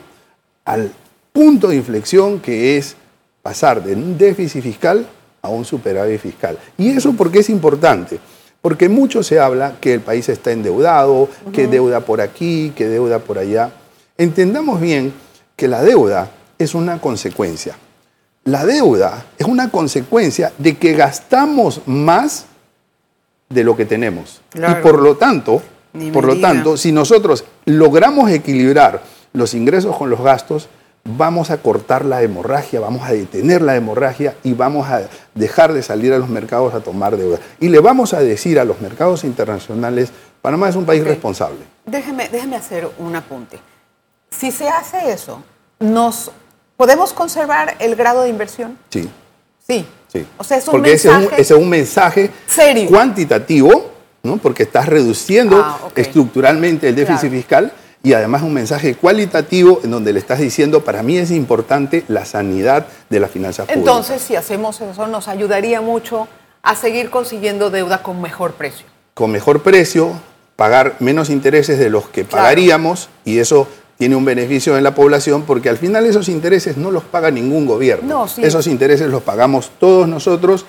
al 0.64 0.92
punto 1.34 1.68
de 1.68 1.76
inflexión 1.76 2.40
que 2.40 2.78
es 2.78 2.96
pasar 3.42 3.84
de 3.84 3.94
un 3.94 4.18
déficit 4.18 4.64
fiscal 4.64 5.06
a 5.42 5.50
un 5.50 5.66
superávit 5.66 6.20
fiscal. 6.20 6.58
¿Y 6.78 6.90
eso 6.90 7.14
por 7.14 7.32
qué 7.32 7.40
es 7.40 7.50
importante? 7.50 8.20
Porque 8.62 8.90
mucho 8.90 9.24
se 9.24 9.40
habla 9.40 9.76
que 9.80 9.94
el 9.94 10.02
país 10.02 10.28
está 10.28 10.52
endeudado, 10.52 11.30
que 11.54 11.68
deuda 11.68 12.02
por 12.02 12.20
aquí, 12.20 12.74
que 12.76 12.88
deuda 12.88 13.20
por 13.20 13.38
allá. 13.38 13.72
Entendamos 14.20 14.82
bien 14.82 15.14
que 15.56 15.70
la 15.70 15.82
deuda 15.82 16.30
es 16.58 16.76
una 16.76 17.00
consecuencia. 17.00 17.78
La 18.44 18.66
deuda 18.66 19.28
es 19.38 19.48
una 19.48 19.72
consecuencia 19.72 20.52
de 20.58 20.78
que 20.78 20.92
gastamos 20.92 21.82
más 21.86 22.46
de 23.48 23.64
lo 23.64 23.78
que 23.78 23.86
tenemos. 23.86 24.42
Claro. 24.50 24.78
Y 24.78 24.84
por 24.84 25.02
lo 25.02 25.16
tanto, 25.16 25.62
por 26.12 26.26
lo 26.26 26.36
diga. 26.36 26.50
tanto, 26.50 26.76
si 26.76 26.92
nosotros 26.92 27.46
logramos 27.64 28.30
equilibrar 28.30 29.02
los 29.32 29.54
ingresos 29.54 29.96
con 29.96 30.10
los 30.10 30.22
gastos, 30.22 30.68
vamos 31.06 31.50
a 31.50 31.60
cortar 31.60 32.04
la 32.04 32.22
hemorragia, 32.22 32.82
vamos 32.82 33.08
a 33.08 33.14
detener 33.14 33.62
la 33.62 33.78
hemorragia 33.78 34.36
y 34.44 34.52
vamos 34.52 34.90
a 34.90 35.08
dejar 35.34 35.72
de 35.72 35.82
salir 35.82 36.12
a 36.12 36.20
los 36.20 36.28
mercados 36.28 36.74
a 36.74 36.82
tomar 36.82 37.16
deuda. 37.16 37.40
Y 37.62 37.70
le 37.70 37.80
vamos 37.80 38.14
a 38.14 38.20
decir 38.20 38.60
a 38.60 38.66
los 38.66 38.82
mercados 38.82 39.24
internacionales, 39.24 40.12
Panamá 40.42 40.68
es 40.68 40.76
un 40.76 40.86
país 40.86 41.06
responsable. 41.06 41.60
Déjeme, 41.86 42.28
déjeme 42.28 42.58
hacer 42.58 42.90
un 43.00 43.16
apunte. 43.16 43.60
Si 44.32 44.52
se 44.52 44.68
hace 44.70 45.12
eso, 45.12 45.44
¿nos 45.80 46.32
¿podemos 46.78 47.14
conservar 47.14 47.76
el 47.80 47.96
grado 47.96 48.24
de 48.24 48.30
inversión? 48.30 48.78
Sí. 48.90 49.10
Sí. 49.68 49.86
Sí. 50.12 50.26
O 50.38 50.44
sea, 50.44 50.58
es 50.58 50.68
un 50.68 50.72
Porque 50.72 50.94
ese 50.94 51.10
es, 51.10 51.14
mensaje 51.14 51.36
un, 51.36 51.42
ese 51.42 51.54
es 51.54 51.60
un 51.60 51.70
mensaje 51.70 52.32
serio. 52.48 52.88
cuantitativo, 52.90 53.92
¿no? 54.24 54.38
porque 54.38 54.64
estás 54.64 54.88
reduciendo 54.88 55.58
Ah, 55.64 55.78
estructuralmente 55.96 56.90
el 56.90 56.96
déficit 56.96 57.22
Claro. 57.30 57.36
fiscal 57.36 57.74
y 58.02 58.14
además 58.14 58.42
un 58.42 58.54
mensaje 58.54 58.96
cualitativo 58.96 59.82
en 59.84 59.92
donde 59.92 60.14
le 60.14 60.20
estás 60.20 60.40
diciendo, 60.40 60.84
para 60.84 61.04
mí 61.04 61.18
es 61.18 61.30
importante 61.32 62.06
la 62.08 62.26
sanidad 62.26 62.88
de 63.10 63.20
las 63.20 63.30
finanzas 63.30 63.66
públicas. 63.68 63.78
Entonces, 63.88 64.22
si 64.22 64.36
hacemos 64.36 64.80
eso, 64.82 65.06
nos 65.08 65.28
ayudaría 65.28 65.82
mucho 65.82 66.28
a 66.64 66.76
seguir 66.76 67.10
consiguiendo 67.10 67.70
deuda 67.70 68.02
con 68.04 68.22
mejor 68.22 68.54
precio. 68.54 68.86
con 69.14 69.32
mejor 69.32 69.62
precio, 69.64 70.14
pagar 70.56 70.96
menos 71.00 71.30
intereses 71.30 71.78
de 71.78 71.90
los 71.90 72.08
que 72.08 72.24
Claro. 72.24 72.44
pagaríamos 72.44 73.10
y 73.26 73.40
eso 73.40 73.68
tiene 74.00 74.16
un 74.16 74.24
beneficio 74.24 74.78
en 74.78 74.84
la 74.86 74.96
población 74.96 75.44
porque 75.44 75.68
al 75.68 75.78
final 75.78 76.06
esos 76.06 76.30
intereses 76.30 76.78
no 76.78 76.90
los 76.90 77.04
paga 77.04 77.30
ningún 77.32 77.66
gobierno. 77.66 78.08
No, 78.08 78.28
sí. 78.30 78.42
Esos 78.42 78.66
intereses 78.66 79.10
los 79.10 79.22
pagamos 79.24 79.72
todos 79.78 80.08
nosotros 80.08 80.66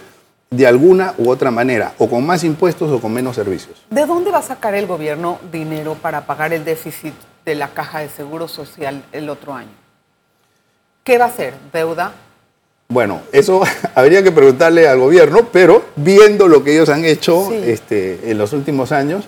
de 0.50 0.66
alguna 0.66 1.14
u 1.16 1.30
otra 1.30 1.52
manera, 1.52 1.94
o 1.98 2.10
con 2.10 2.26
más 2.26 2.42
impuestos 2.42 2.90
o 2.90 3.00
con 3.00 3.12
menos 3.12 3.36
servicios. 3.36 3.84
¿De 3.88 4.04
dónde 4.04 4.32
va 4.32 4.38
a 4.38 4.42
sacar 4.42 4.74
el 4.74 4.88
gobierno 4.88 5.38
dinero 5.52 5.94
para 5.94 6.26
pagar 6.26 6.52
el 6.52 6.64
déficit 6.64 7.14
de 7.44 7.54
la 7.54 7.68
caja 7.68 8.00
de 8.00 8.08
seguro 8.08 8.48
social 8.48 9.04
el 9.12 9.28
otro 9.30 9.54
año? 9.54 9.70
¿Qué 11.04 11.16
va 11.16 11.26
a 11.26 11.28
hacer? 11.28 11.54
¿Deuda? 11.72 12.12
Bueno, 12.88 13.20
eso 13.30 13.62
habría 13.94 14.24
que 14.24 14.32
preguntarle 14.32 14.88
al 14.88 14.98
gobierno, 14.98 15.46
pero 15.52 15.84
viendo 15.94 16.48
lo 16.48 16.64
que 16.64 16.72
ellos 16.72 16.88
han 16.88 17.04
hecho 17.04 17.46
Sí. 17.48 17.60
este, 17.66 18.28
en 18.32 18.36
los 18.38 18.52
últimos 18.52 18.90
años, 18.90 19.26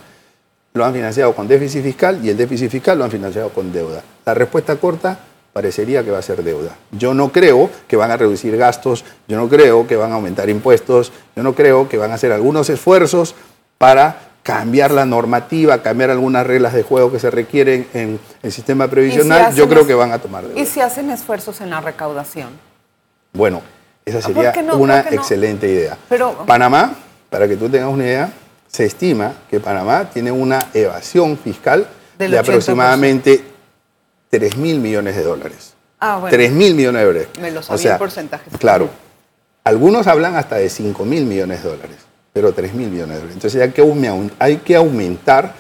lo 0.75 0.85
han 0.85 0.93
financiado 0.95 1.35
con 1.35 1.47
déficit 1.49 1.83
fiscal 1.83 2.21
y 2.23 2.31
el 2.31 2.37
déficit 2.37 2.71
fiscal 2.71 2.99
lo 2.99 3.05
han 3.05 3.11
financiado 3.11 3.51
con 3.51 3.73
deuda. 3.73 4.03
La 4.25 4.35
respuesta 4.35 4.77
corta 4.77 5.19
parecería 5.53 6.03
que 6.03 6.11
va 6.11 6.19
a 6.19 6.23
ser 6.23 6.43
deuda. 6.43 6.77
Yo 6.93 7.13
no 7.13 7.31
creo 7.31 7.69
que 7.87 7.97
van 7.97 8.11
a 8.11 8.17
reducir 8.17 8.57
gastos, 8.57 9.05
yo 9.29 9.37
no 9.37 9.49
creo 9.49 9.87
que 9.87 9.97
van 9.97 10.13
a 10.13 10.15
aumentar 10.15 10.49
impuestos, 10.49 11.13
yo 11.37 11.43
no 11.43 11.55
creo 11.55 11.89
que 11.89 11.99
van 11.99 12.11
a 12.11 12.15
hacer 12.15 12.33
algunos 12.33 12.71
esfuerzos 12.71 13.35
para 13.77 14.29
cambiar 14.43 14.91
la 14.93 15.05
normativa, 15.05 15.83
cambiar 15.83 16.11
algunas 16.11 16.47
reglas 16.47 16.73
de 16.73 16.83
juego 16.83 17.13
que 17.13 17.19
se 17.21 17.31
requieren 17.31 17.87
en 17.93 18.19
el 18.43 18.51
sistema 18.53 18.89
previsional. 18.89 19.55
yo 19.55 19.69
creo 19.69 19.87
que 19.87 19.95
van 19.95 20.13
a 20.13 20.19
tomar 20.19 20.45
deuda. 20.47 20.59
¿Y 20.59 20.65
si 20.67 20.81
hacen 20.81 21.11
esfuerzos 21.11 21.61
en 21.61 21.69
la 21.71 21.81
recaudación? 21.83 22.49
Bueno, 23.35 23.61
esa 24.05 24.21
¿por 24.21 24.35
sería 24.35 24.63
no? 24.63 24.77
una 24.77 25.01
excelente 25.01 25.69
idea. 25.69 25.97
Pero- 26.09 26.45
Panamá, 26.47 26.95
para 27.31 27.47
que 27.47 27.57
tú 27.57 27.69
tengas 27.69 27.91
una 27.91 28.05
idea, 28.05 28.33
se 28.73 28.87
estima 28.87 29.35
que 29.51 29.61
Panamá 29.61 30.09
tiene 30.11 30.33
una 30.33 30.59
evasión 30.73 31.37
fiscal 31.37 31.87
de 32.19 32.29
80%. 32.31 32.39
aproximadamente 32.41 33.45
3 34.31 34.57
mil 34.57 34.81
millones 34.81 35.15
de 35.15 35.23
dólares. 35.25 35.75
Ah, 36.01 36.17
bueno. 36.17 36.35
3 36.35 36.53
mil 36.53 36.75
millones 36.75 37.01
de 37.03 37.07
dólares. 37.07 37.29
Me 37.39 37.51
lo 37.51 37.61
O 37.61 37.63
sabía 37.63 37.83
sea, 37.83 37.93
en 37.93 37.99
porcentajes. 37.99 38.53
Claro. 38.59 38.89
Algunos 39.65 40.07
hablan 40.07 40.37
hasta 40.37 40.57
de 40.57 40.71
5 40.71 41.05
mil 41.05 41.27
millones 41.27 41.63
de 41.63 41.69
dólares, 41.69 41.97
pero 42.33 42.53
3 42.55 42.73
mil 42.73 42.89
millones 42.89 43.09
de 43.11 43.15
dólares. 43.17 43.35
Entonces 43.35 43.61
hay 43.61 43.71
que, 43.73 43.83
aume- 43.83 44.31
hay 44.39 44.57
que 44.57 44.75
aumentar 44.75 45.55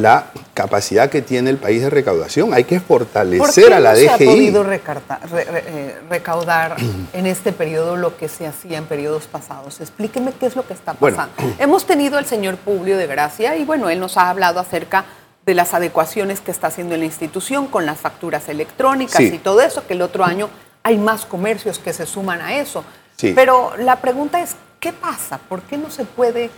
la 0.00 0.26
capacidad 0.54 1.08
que 1.10 1.22
tiene 1.22 1.50
el 1.50 1.56
país 1.56 1.82
de 1.82 1.90
recaudación. 1.90 2.52
Hay 2.54 2.64
que 2.64 2.80
¿Por 2.80 3.00
fortalecer 3.00 3.66
qué 3.68 3.74
a 3.74 3.80
la 3.80 3.90
no 3.92 3.96
se 3.96 4.08
ha 4.10 4.18
podido 4.18 4.62
recarta- 4.64 5.20
re- 5.30 5.44
re- 5.44 5.64
eh, 5.66 5.98
recaudar 6.08 6.76
en 7.12 7.26
este 7.26 7.52
periodo 7.52 7.96
lo 7.96 8.16
que 8.16 8.28
se 8.28 8.46
hacía 8.46 8.78
en 8.78 8.84
periodos 8.84 9.26
pasados? 9.26 9.80
Explíqueme 9.80 10.32
qué 10.38 10.46
es 10.46 10.56
lo 10.56 10.66
que 10.66 10.74
está 10.74 10.94
Bueno. 10.98 11.16
pasando. 11.16 11.54
Hemos 11.58 11.86
tenido 11.86 12.18
al 12.18 12.26
señor 12.26 12.56
Publio 12.56 12.96
de 12.96 13.06
Gracia 13.06 13.56
y 13.56 13.64
bueno, 13.64 13.88
él 13.90 14.00
nos 14.00 14.16
ha 14.16 14.30
hablado 14.30 14.60
acerca 14.60 15.04
de 15.46 15.54
las 15.54 15.72
adecuaciones 15.74 16.40
que 16.40 16.50
está 16.50 16.66
haciendo 16.68 16.94
en 16.94 17.00
la 17.00 17.06
institución 17.06 17.66
con 17.66 17.86
las 17.86 17.98
facturas 17.98 18.48
electrónicas 18.48 19.16
Sí. 19.16 19.32
y 19.34 19.38
todo 19.38 19.60
eso, 19.62 19.86
que 19.86 19.94
el 19.94 20.02
otro 20.02 20.24
año 20.24 20.48
hay 20.82 20.98
más 20.98 21.24
comercios 21.26 21.78
que 21.78 21.92
se 21.92 22.06
suman 22.06 22.40
a 22.40 22.56
eso. 22.56 22.84
Sí. 23.16 23.32
Pero 23.34 23.72
la 23.78 23.96
pregunta 23.96 24.40
es, 24.42 24.54
¿qué 24.78 24.92
pasa? 24.92 25.38
¿Por 25.38 25.62
qué 25.62 25.76
no 25.78 25.90
se 25.90 26.04
puede 26.04 26.50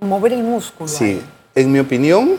mover 0.00 0.32
el 0.32 0.42
músculo? 0.44 0.88
Sí, 0.88 1.04
ahí? 1.04 1.24
en 1.56 1.72
mi 1.72 1.78
opinión, 1.80 2.36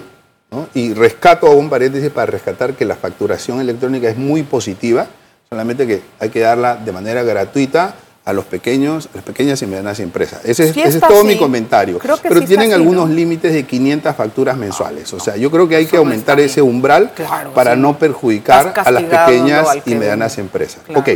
¿no? 0.52 0.68
y 0.74 0.94
rescato 0.94 1.48
hago 1.48 1.58
un 1.58 1.70
paréntesis 1.70 2.10
para 2.10 2.28
rescatar 2.28 2.74
que 2.74 2.86
la 2.86 2.96
facturación 2.96 3.60
electrónica 3.60 4.10
es 4.10 4.18
muy 4.18 4.44
positiva, 4.44 5.08
solamente 5.50 5.86
que 5.88 6.02
hay 6.20 6.30
que 6.30 6.40
darla 6.40 6.76
de 6.76 6.92
manera 6.92 7.24
gratuita 7.24 7.96
a 8.26 8.34
los 8.34 8.46
pequeños, 8.46 9.10
a 9.14 9.18
las 9.18 9.24
pequeñas 9.26 9.62
y 9.64 9.66
medianas 9.66 10.00
empresas. 10.00 10.42
Ese 10.46 10.66
es, 10.70 10.78
ese 10.78 10.88
es 10.88 11.00
todo 11.00 11.20
así. 11.20 11.28
mi 11.28 11.38
comentario. 11.38 11.98
Pero 12.00 12.42
sí 12.42 12.46
tienen 12.46 12.68
así, 12.72 12.74
algunos 12.74 13.10
¿no? 13.10 13.16
límites 13.16 13.54
de 13.54 13.64
500 13.64 14.16
facturas 14.16 14.56
mensuales. 14.56 15.12
O 15.14 15.20
sea, 15.20 15.36
yo 15.36 15.50
creo 15.50 15.68
que 15.68 15.76
hay 15.76 15.88
que 15.88 15.98
aumentar 15.98 16.40
ese 16.40 16.62
umbral 16.62 17.12
Claro, 17.16 17.54
para 17.54 17.74
sí. 17.74 17.80
no 17.80 17.98
perjudicar 17.98 18.74
a 18.76 18.92
las 18.92 19.04
pequeñas 19.04 19.68
y 19.86 19.96
medianas 19.96 20.38
empresas. 20.38 20.82
Claro. 20.86 21.02
Ok, 21.02 21.10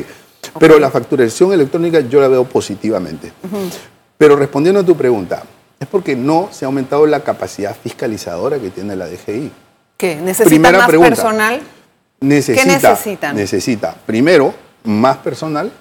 pero 0.59 0.79
la 0.79 0.89
facturación 0.89 1.53
electrónica 1.53 1.99
yo 1.99 2.19
la 2.19 2.27
veo 2.29 2.45
positivamente. 2.45 3.31
Pero 4.17 4.35
respondiendo 4.35 4.79
a 4.81 4.83
tu 4.83 4.95
pregunta, 4.95 5.43
es 5.83 5.89
porque 5.89 6.15
no 6.15 6.49
se 6.51 6.65
ha 6.65 6.67
aumentado 6.67 7.05
la 7.05 7.21
capacidad 7.23 7.75
fiscalizadora 7.75 8.57
que 8.57 8.69
tiene 8.69 8.95
la 8.95 9.07
DGI. 9.07 9.51
¿Qué? 9.97 10.15
¿Necesitan 10.15 10.47
Primera 10.49 10.77
más 10.79 10.87
pregunta. 10.87 11.15
personal? 11.15 11.61
Necesita, 12.21 12.65
necesitan? 12.65 13.35
Necesita, 13.35 13.95
primero, 14.05 14.53
más 14.83 15.17
personal. 15.17 15.71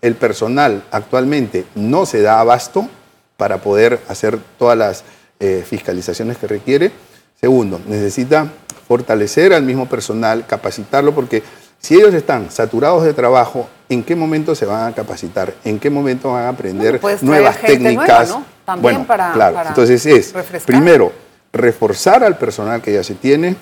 El 0.00 0.14
personal 0.16 0.82
actualmente 0.90 1.64
no 1.74 2.06
se 2.06 2.22
da 2.22 2.40
abasto 2.40 2.88
para 3.36 3.58
poder 3.58 4.00
hacer 4.08 4.38
todas 4.58 4.76
las 4.76 5.04
eh, 5.40 5.64
fiscalizaciones 5.66 6.36
que 6.38 6.46
requiere. 6.46 6.92
Segundo, 7.40 7.80
necesita 7.86 8.46
fortalecer 8.86 9.52
al 9.52 9.62
mismo 9.62 9.88
personal, 9.88 10.46
capacitarlo, 10.46 11.14
porque 11.14 11.42
si 11.78 11.94
ellos 11.94 12.14
están 12.14 12.50
saturados 12.50 13.04
de 13.04 13.14
trabajo, 13.14 13.68
¿en 13.88 14.02
qué 14.02 14.14
momento 14.16 14.54
se 14.54 14.66
van 14.66 14.92
a 14.92 14.94
capacitar? 14.94 15.54
¿En 15.64 15.78
qué 15.78 15.90
momento 15.90 16.32
van 16.32 16.44
a 16.44 16.48
aprender 16.50 16.98
Bueno, 17.00 17.18
nuevas 17.22 17.58
técnicas? 17.60 18.28
nueva, 18.28 18.40
¿no? 18.40 18.51
También 18.64 18.82
bueno, 18.94 19.06
para- 19.06 19.32
claro. 19.32 19.54
para 19.54 19.68
Entonces 19.70 20.04
es, 20.06 20.32
refrescar. 20.32 20.66
primero, 20.66 21.12
reforzar 21.52 22.22
al 22.24 22.36
personal 22.38 22.80
que 22.80 22.92
ya 22.92 23.02
se 23.04 23.14
tiene, 23.14 23.56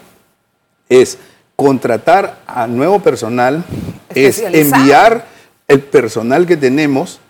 es 0.89 1.19
contratar 1.57 2.39
a 2.47 2.67
nuevo 2.67 3.01
personal, 3.01 3.65
es 4.15 4.39
enviar 4.41 5.25
el 5.69 5.81
personal 5.81 6.47
que 6.47 6.57
tenemos 6.57 7.21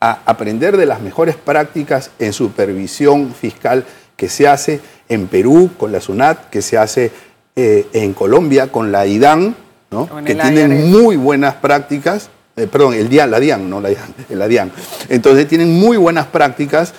a 0.00 0.20
aprender 0.26 0.76
de 0.76 0.86
las 0.86 1.00
mejores 1.00 1.36
prácticas 1.36 2.10
en 2.18 2.32
supervisión 2.32 3.34
fiscal 3.34 3.84
que 4.16 4.28
se 4.28 4.46
hace 4.48 4.80
en 5.08 5.26
Perú 5.26 5.70
con 5.78 5.90
la 5.92 6.00
SUNAT, 6.00 6.50
que 6.50 6.60
se 6.62 6.76
hace 6.78 7.10
eh, 7.56 7.86
en 7.92 8.14
Colombia 8.14 8.70
con 8.70 8.92
la 8.92 9.06
IDAN, 9.06 9.56
¿no? 9.90 10.08
Que 10.24 10.34
tienen 10.34 10.72
IRS. 10.72 10.84
muy 11.02 11.16
buenas 11.16 11.54
prácticas, 11.54 12.30
eh, 12.56 12.66
perdón, 12.70 12.94
el 12.94 13.08
DIAN, 13.08 13.30
la 13.30 13.40
DIAN, 13.40 13.70
no 13.70 13.80
la 13.80 13.88
DIAN, 13.88 14.14
la 14.30 14.46
DIAN. 14.48 14.70
Entonces 15.08 15.48
tienen 15.48 15.72
muy 15.72 15.96
buenas 15.96 16.26
prácticas 16.26 16.92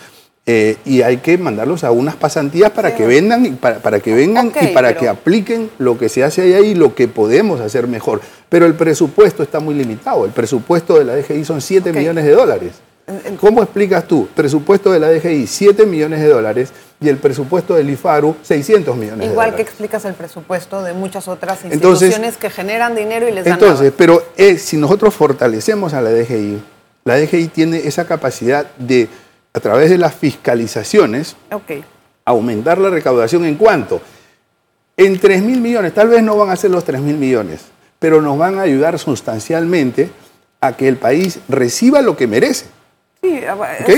eh, 0.45 0.77
y 0.85 1.01
hay 1.03 1.17
que 1.17 1.37
mandarlos 1.37 1.83
a 1.83 1.91
unas 1.91 2.15
pasantías 2.15 2.71
para 2.71 2.95
que 2.95 3.05
vendan 3.05 3.45
y 3.45 3.51
para, 3.51 3.79
para 3.79 3.99
que 3.99 4.13
vengan 4.15 4.51
y 4.61 4.67
para 4.67 4.89
pero- 4.89 4.99
que 4.99 5.07
apliquen 5.09 5.69
lo 5.77 5.97
que 5.97 6.09
se 6.09 6.23
hace 6.23 6.55
ahí 6.55 6.69
y 6.71 6.75
lo 6.75 6.95
que 6.95 7.07
podemos 7.07 7.59
hacer 7.61 7.87
mejor. 7.87 8.21
Pero 8.49 8.65
el 8.65 8.73
presupuesto 8.73 9.43
está 9.43 9.59
muy 9.59 9.75
limitado. 9.75 10.25
El 10.25 10.31
presupuesto 10.31 10.97
de 10.97 11.05
la 11.05 11.15
DGI 11.15 11.45
son 11.45 11.61
7 11.61 11.91
Ok. 11.91 11.95
millones 11.97 12.25
de 12.25 12.31
dólares. 12.31 12.71
¿Cómo 13.39 13.63
explicas 13.63 14.07
tú? 14.07 14.27
Presupuesto 14.35 14.91
de 14.91 14.99
la 14.99 15.09
DGI 15.09 15.47
7 15.47 15.85
millones 15.87 16.19
de 16.21 16.27
dólares 16.27 16.69
y 17.01 17.09
el 17.09 17.17
presupuesto 17.17 17.73
del 17.73 17.89
IFARU 17.89 18.35
600 18.43 18.95
millones 18.95 19.19
de 19.25 19.25
Igual 19.31 19.47
que 19.47 19.51
dólares. 19.53 19.67
explicas 19.67 20.05
el 20.05 20.13
presupuesto 20.13 20.83
de 20.83 20.93
muchas 20.93 21.27
otras 21.27 21.59
Entonces- 21.65 22.09
instituciones 22.09 22.37
que 22.37 22.49
generan 22.51 22.95
dinero 22.95 23.27
y 23.27 23.31
les 23.31 23.45
dan 23.45 23.53
Entonces, 23.55 23.79
nada. 23.85 23.93
pero 23.97 24.23
eh, 24.37 24.59
si 24.59 24.77
nosotros 24.77 25.15
fortalecemos 25.15 25.93
a 25.95 26.01
la 26.01 26.11
DGI, 26.11 26.59
la 27.05 27.17
DGI 27.17 27.47
tiene 27.47 27.77
esa 27.87 28.05
capacidad 28.05 28.67
de, 28.77 29.07
a 29.53 29.59
través 29.59 29.89
de 29.89 29.97
las 29.97 30.13
fiscalizaciones, 30.15 31.35
aumentar 32.25 32.77
la 32.77 32.89
recaudación 32.89 33.45
en 33.45 33.55
cuánto? 33.55 34.01
En 34.97 35.17
3 35.19 35.41
mil 35.41 35.61
millones, 35.61 35.93
tal 35.93 36.09
vez 36.09 36.21
no 36.21 36.35
van 36.37 36.49
a 36.49 36.55
ser 36.55 36.71
los 36.71 36.83
3 36.83 36.99
mil 37.01 37.15
millones, 37.17 37.61
pero 37.99 38.21
nos 38.21 38.37
van 38.37 38.59
a 38.59 38.63
ayudar 38.63 38.99
sustancialmente 38.99 40.09
a 40.61 40.73
que 40.75 40.87
el 40.87 40.97
país 40.97 41.39
reciba 41.47 42.01
lo 42.01 42.17
que 42.17 42.27
merece. 42.27 42.65
Sí, 43.21 43.41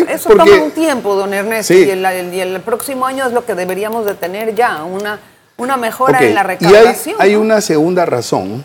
eso 0.10 0.30
porque- 0.30 0.52
toma 0.52 0.64
un 0.64 0.72
tiempo, 0.72 1.16
don 1.16 1.34
Ernesto, 1.34 1.74
Sí. 1.74 1.84
y, 1.86 1.90
el, 1.90 2.06
el- 2.06 2.34
y 2.34 2.40
el 2.42 2.60
próximo 2.62 3.06
año 3.06 3.26
es 3.28 3.34
lo 3.34 3.46
que 3.46 3.54
deberíamos 3.56 4.06
de 4.06 4.16
tener 4.16 4.56
ya, 4.56 4.84
una, 4.84 5.20
una 5.58 5.78
mejora 5.78 6.20
en 6.24 6.34
la 6.36 6.42
Y 6.42 6.66
hay, 6.66 6.72
recaudación. 6.72 7.16
hay 7.20 7.34
¿no? 7.34 7.42
una 7.42 7.62
segunda 7.62 8.06
razón, 8.06 8.64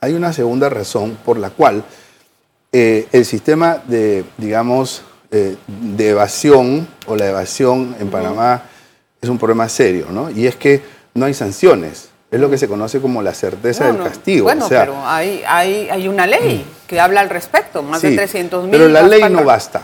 hay 0.00 0.14
una 0.14 0.32
segunda 0.32 0.68
razón 0.68 1.18
por 1.24 1.36
la 1.38 1.50
cual 1.50 1.84
eh, 2.72 3.06
el 3.12 3.24
sistema 3.26 3.82
de, 3.86 4.24
digamos, 4.38 5.02
eh, 5.32 5.56
de 5.66 6.08
evasión 6.10 6.86
o 7.06 7.16
la 7.16 7.26
evasión 7.28 7.96
en 7.98 8.08
Panamá 8.10 8.62
es 9.20 9.28
un 9.28 9.38
problema 9.38 9.68
serio, 9.68 10.06
¿no? 10.10 10.30
Y 10.30 10.46
es 10.46 10.56
que 10.56 10.82
no 11.14 11.26
hay 11.26 11.34
sanciones. 11.34 12.10
Es 12.30 12.40
lo 12.40 12.48
que 12.48 12.56
se 12.58 12.66
conoce 12.68 13.00
como 13.00 13.20
la 13.22 13.34
certeza 13.34 13.88
No, 13.88 13.94
del 13.94 14.04
castigo. 14.04 14.44
Bueno, 14.44 14.64
o 14.66 14.68
sea, 14.68 14.80
pero 14.80 15.06
hay, 15.06 15.42
hay, 15.46 15.88
hay 15.90 16.08
una 16.08 16.26
ley 16.26 16.64
que 16.86 16.98
habla 17.00 17.20
al 17.20 17.28
respecto, 17.30 17.82
más 17.82 18.00
de 18.02 18.10
sí, 18.10 18.16
300 18.16 18.62
mil. 18.64 18.70
Pero 18.72 18.88
la 18.88 19.02
ley 19.02 19.22
no 19.30 19.44
basta. 19.44 19.82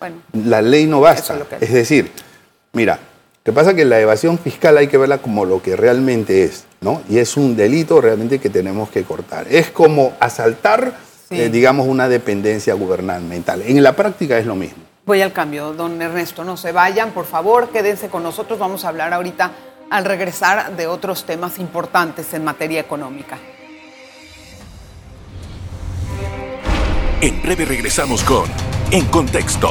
Bueno, 0.00 0.16
La 0.44 0.62
ley 0.62 0.86
no 0.86 1.00
basta. 1.00 1.34
Es 1.34 1.38
lo 1.38 1.48
que- 1.48 1.56
es 1.64 1.72
decir, 1.72 2.10
mira, 2.72 2.94
lo 2.94 3.42
que 3.44 3.52
pasa 3.52 3.74
que 3.74 3.84
la 3.84 4.00
evasión 4.00 4.38
fiscal 4.38 4.78
hay 4.78 4.88
que 4.88 4.96
verla 4.96 5.18
como 5.18 5.44
lo 5.44 5.62
que 5.62 5.76
realmente 5.76 6.44
es, 6.44 6.64
¿no? 6.80 7.02
Y 7.08 7.18
es 7.18 7.36
un 7.36 7.56
delito 7.56 8.00
realmente 8.00 8.38
que 8.38 8.48
tenemos 8.50 8.88
que 8.90 9.04
cortar. 9.04 9.46
Es 9.50 9.70
como 9.70 10.14
asaltar, 10.18 10.94
Sí. 11.32 11.40
eh, 11.40 11.48
digamos, 11.48 11.86
una 11.86 12.08
dependencia 12.08 12.74
gubernamental. 12.74 13.62
En 13.62 13.82
la 13.82 13.94
práctica 13.94 14.38
es 14.38 14.46
lo 14.46 14.54
mismo. 14.54 14.82
Voy 15.06 15.20
al 15.22 15.32
cambio, 15.32 15.72
don 15.72 16.00
Ernesto, 16.00 16.44
no 16.44 16.56
se 16.56 16.70
vayan, 16.72 17.10
por 17.10 17.24
favor, 17.26 17.70
quédense 17.70 18.08
con 18.08 18.22
nosotros, 18.22 18.58
vamos 18.58 18.84
a 18.84 18.88
hablar 18.88 19.12
ahorita 19.12 19.50
al 19.90 20.04
regresar 20.04 20.76
de 20.76 20.86
otros 20.86 21.24
temas 21.24 21.58
importantes 21.58 22.32
en 22.34 22.44
materia 22.44 22.80
económica. 22.80 23.38
En 27.20 27.42
breve 27.42 27.64
regresamos 27.64 28.22
con 28.24 28.44
En 28.90 29.06
Contexto. 29.06 29.68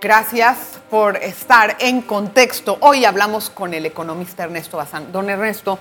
Gracias 0.00 0.80
por 0.90 1.16
estar 1.18 1.76
en 1.78 2.02
contexto. 2.02 2.76
Hoy 2.80 3.04
hablamos 3.04 3.50
con 3.50 3.72
el 3.72 3.86
economista 3.86 4.42
Ernesto 4.44 4.76
Bazán. 4.76 5.12
Don 5.12 5.30
Ernesto, 5.30 5.78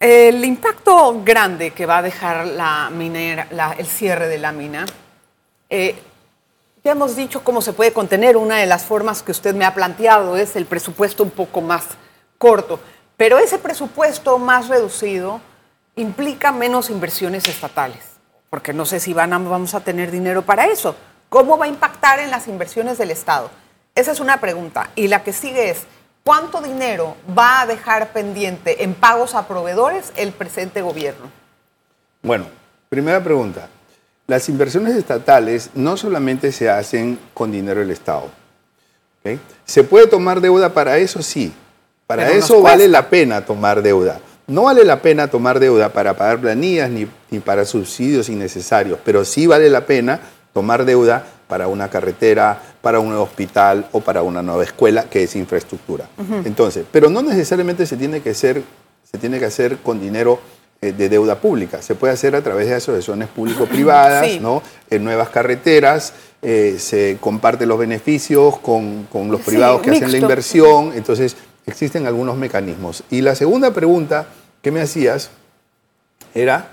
el 0.00 0.42
impacto 0.46 1.22
grande 1.22 1.72
que 1.72 1.84
va 1.84 1.98
a 1.98 2.02
dejar 2.02 2.46
la 2.46 2.88
minera, 2.90 3.46
el 3.76 3.86
cierre 3.86 4.28
de 4.28 4.38
la 4.38 4.50
mina, 4.50 4.86
eh, 5.68 5.94
ya 6.82 6.92
hemos 6.92 7.14
dicho 7.14 7.44
cómo 7.44 7.60
se 7.60 7.74
puede 7.74 7.92
contener. 7.92 8.38
Una 8.38 8.56
de 8.56 8.66
las 8.66 8.84
formas 8.84 9.22
que 9.22 9.32
usted 9.32 9.54
me 9.54 9.66
ha 9.66 9.74
planteado 9.74 10.38
es 10.38 10.56
el 10.56 10.64
presupuesto 10.64 11.22
un 11.22 11.30
poco 11.30 11.60
más 11.60 11.84
corto. 12.38 12.80
Pero 13.18 13.38
ese 13.38 13.58
presupuesto 13.58 14.38
más 14.38 14.68
reducido 14.68 15.42
implica 15.96 16.52
menos 16.52 16.88
inversiones 16.88 17.46
estatales, 17.46 18.02
porque 18.48 18.72
no 18.72 18.86
sé 18.86 18.98
si 18.98 19.12
van 19.12 19.30
vamos 19.30 19.74
a 19.74 19.80
tener 19.80 20.10
dinero 20.10 20.40
para 20.40 20.64
eso. 20.66 20.96
¿Cómo 21.28 21.58
va 21.58 21.66
a 21.66 21.68
impactar 21.68 22.18
en 22.20 22.30
las 22.30 22.48
inversiones 22.48 22.96
del 22.96 23.10
Estado? 23.10 23.50
Esa 23.94 24.12
es 24.12 24.20
una 24.20 24.40
pregunta. 24.40 24.88
Y 24.94 25.08
la 25.08 25.22
que 25.22 25.34
sigue 25.34 25.68
es, 25.68 25.82
¿cuánto 26.24 26.60
dinero 26.60 27.16
va 27.36 27.62
a 27.62 27.66
dejar 27.66 28.12
pendiente 28.12 28.82
en 28.84 28.94
pagos 28.94 29.34
a 29.34 29.46
proveedores 29.46 30.12
el 30.16 30.32
presente 30.32 30.82
gobierno? 30.82 31.30
Bueno, 32.22 32.46
primera 32.88 33.22
pregunta. 33.22 33.68
Las 34.26 34.48
inversiones 34.48 34.94
estatales 34.94 35.70
no 35.74 35.96
solamente 35.96 36.52
se 36.52 36.70
hacen 36.70 37.18
con 37.34 37.50
dinero 37.50 37.80
del 37.80 37.90
Estado. 37.90 38.30
¿ok? 39.24 39.38
¿Se 39.64 39.82
puede 39.82 40.06
tomar 40.06 40.40
deuda 40.40 40.72
para 40.72 40.98
eso? 40.98 41.22
Sí. 41.22 41.52
Para 42.06 42.26
Pero 42.26 42.38
eso 42.38 42.62
vale 42.62 42.88
la 42.88 43.08
pena 43.08 43.44
tomar 43.44 43.82
deuda. 43.82 44.20
No 44.46 44.64
vale 44.64 44.84
la 44.84 45.00
pena 45.00 45.28
tomar 45.28 45.60
deuda 45.60 45.90
para 45.90 46.14
pagar 46.14 46.40
planillas 46.40 46.90
ni, 46.90 47.08
ni 47.30 47.38
para 47.38 47.64
subsidios 47.64 48.28
innecesarios, 48.28 48.98
pero 49.04 49.24
sí 49.24 49.46
vale 49.46 49.70
la 49.70 49.86
pena 49.86 50.18
tomar 50.52 50.84
deuda 50.84 51.24
para 51.46 51.68
una 51.68 51.88
carretera, 51.88 52.60
para 52.82 52.98
un 53.00 53.08
nuevo 53.08 53.24
hospital 53.24 53.86
o 53.92 54.00
para 54.00 54.22
una 54.22 54.42
nueva 54.42 54.64
escuela, 54.64 55.04
que 55.04 55.22
es 55.24 55.36
infraestructura. 55.36 56.08
Entonces, 56.44 56.84
pero 56.90 57.10
no 57.10 57.22
necesariamente 57.22 57.86
se 57.86 57.96
tiene 57.96 58.20
que 58.22 58.30
hacer, 58.30 58.62
se 59.10 59.18
tiene 59.18 59.38
que 59.38 59.44
hacer 59.44 59.78
con 59.78 60.00
dinero 60.00 60.40
eh, 60.82 60.92
de 60.92 61.08
deuda 61.10 61.36
pública. 61.38 61.82
Se 61.82 61.94
puede 61.94 62.14
hacer 62.14 62.34
a 62.34 62.42
través 62.42 62.66
de 62.68 62.74
asociaciones 62.76 63.28
público-privadas, 63.28 64.26
Sí. 64.26 64.40
¿no? 64.40 64.62
En 64.88 65.04
nuevas 65.04 65.28
carreteras, 65.28 66.14
eh, 66.40 66.76
se 66.78 67.18
comparten 67.20 67.68
los 67.68 67.78
beneficios 67.78 68.58
con, 68.60 69.04
con 69.12 69.30
los 69.30 69.40
Sí, 69.40 69.46
privados 69.50 69.82
que 69.82 69.90
hacen 69.90 70.10
la 70.10 70.16
inversión. 70.18 70.92
Entonces, 70.94 71.36
existen 71.66 72.06
algunos 72.06 72.36
mecanismos. 72.38 73.04
Y 73.10 73.20
la 73.20 73.34
segunda 73.34 73.72
pregunta 73.74 74.26
que 74.62 74.70
me 74.70 74.80
hacías 74.80 75.30
era, 76.34 76.68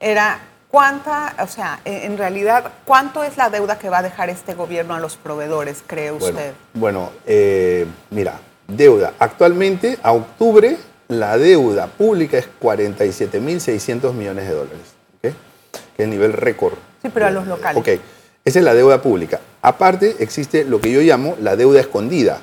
Era 0.00 0.40
cuánta, 0.70 1.34
o 1.42 1.46
sea, 1.46 1.80
en 1.84 2.16
realidad, 2.16 2.72
¿cuánto 2.84 3.22
es 3.24 3.36
la 3.36 3.50
deuda 3.50 3.78
que 3.78 3.88
va 3.88 3.98
a 3.98 4.02
dejar 4.02 4.30
este 4.30 4.54
gobierno 4.54 4.94
a 4.94 5.00
los 5.00 5.16
proveedores, 5.16 5.82
cree 5.86 6.12
usted? 6.12 6.52
bueno 6.74 7.10
eh, 7.26 7.86
mira, 8.10 8.40
deuda. 8.68 9.14
Actualmente, 9.18 9.98
a 10.02 10.12
octubre, 10.12 10.76
la 11.08 11.36
deuda 11.38 11.86
pública 11.88 12.38
es 12.38 12.48
47.600 12.60 14.12
millones 14.12 14.48
de 14.48 14.54
dólares, 14.54 14.94
que 15.20 15.28
es 15.28 15.34
el 15.98 16.10
nivel 16.10 16.32
récord. 16.32 16.74
Sí, 17.02 17.10
pero 17.12 17.26
a 17.26 17.30
los 17.30 17.46
locales. 17.46 17.80
Ok, 17.80 18.00
esa 18.44 18.58
es 18.58 18.64
la 18.64 18.74
deuda 18.74 19.02
pública. 19.02 19.40
Aparte, 19.62 20.16
existe 20.20 20.64
lo 20.64 20.80
que 20.80 20.92
yo 20.92 21.00
llamo 21.00 21.36
la 21.40 21.56
deuda 21.56 21.80
escondida. 21.80 22.40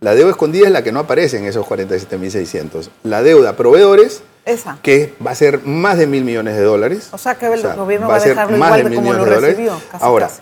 La 0.00 0.14
deuda 0.14 0.30
escondida 0.30 0.66
es 0.66 0.72
la 0.72 0.84
que 0.84 0.92
no 0.92 1.00
aparece 1.00 1.38
en 1.38 1.46
esos 1.46 1.66
47.600. 1.66 2.90
La 3.02 3.22
deuda 3.22 3.56
proveedores, 3.56 4.22
Esa. 4.46 4.78
que 4.82 5.12
va 5.24 5.32
a 5.32 5.34
ser 5.34 5.60
más 5.66 5.98
de 5.98 6.06
mil 6.06 6.24
millones 6.24 6.56
de 6.56 6.62
dólares. 6.62 7.08
O 7.12 7.18
sea 7.18 7.34
que 7.34 7.46
el 7.46 7.62
gobierno 7.74 8.06
va 8.08 8.16
va 8.16 8.22
a 8.22 8.24
dejarlo 8.26 8.56
más 8.56 8.68
igual 8.78 8.84
de 8.84 8.90
mil 8.90 8.98
como 9.00 9.12
lo 9.12 9.24
de 9.26 9.40
recibió, 9.40 9.80
casi, 9.90 10.04
Ahora, 10.04 10.28
casi. 10.28 10.40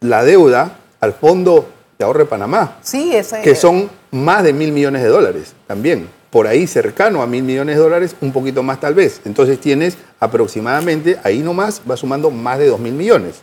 la 0.00 0.24
deuda 0.24 0.76
al 1.00 1.12
Fondo 1.14 1.68
de 1.98 2.04
Ahorro 2.04 2.18
de 2.20 2.24
Panamá, 2.26 2.78
Sí, 2.82 3.14
ese. 3.14 3.40
que 3.42 3.54
son 3.54 3.88
más 4.10 4.42
de 4.42 4.52
mil 4.52 4.72
millones 4.72 5.02
de 5.02 5.08
dólares 5.08 5.54
también. 5.66 6.08
Por 6.30 6.46
ahí 6.46 6.66
cercano 6.66 7.22
a 7.22 7.26
mil 7.26 7.42
millones 7.42 7.76
de 7.76 7.82
dólares, 7.82 8.14
un 8.20 8.32
poquito 8.32 8.62
más 8.62 8.78
tal 8.80 8.94
vez. 8.94 9.20
Entonces 9.24 9.60
tienes 9.60 9.96
aproximadamente, 10.20 11.18
ahí 11.24 11.38
nomás 11.40 11.82
va 11.90 11.96
sumando 11.96 12.30
más 12.30 12.58
de 12.58 12.66
dos 12.66 12.78
mil 12.80 12.92
millones. 12.92 13.42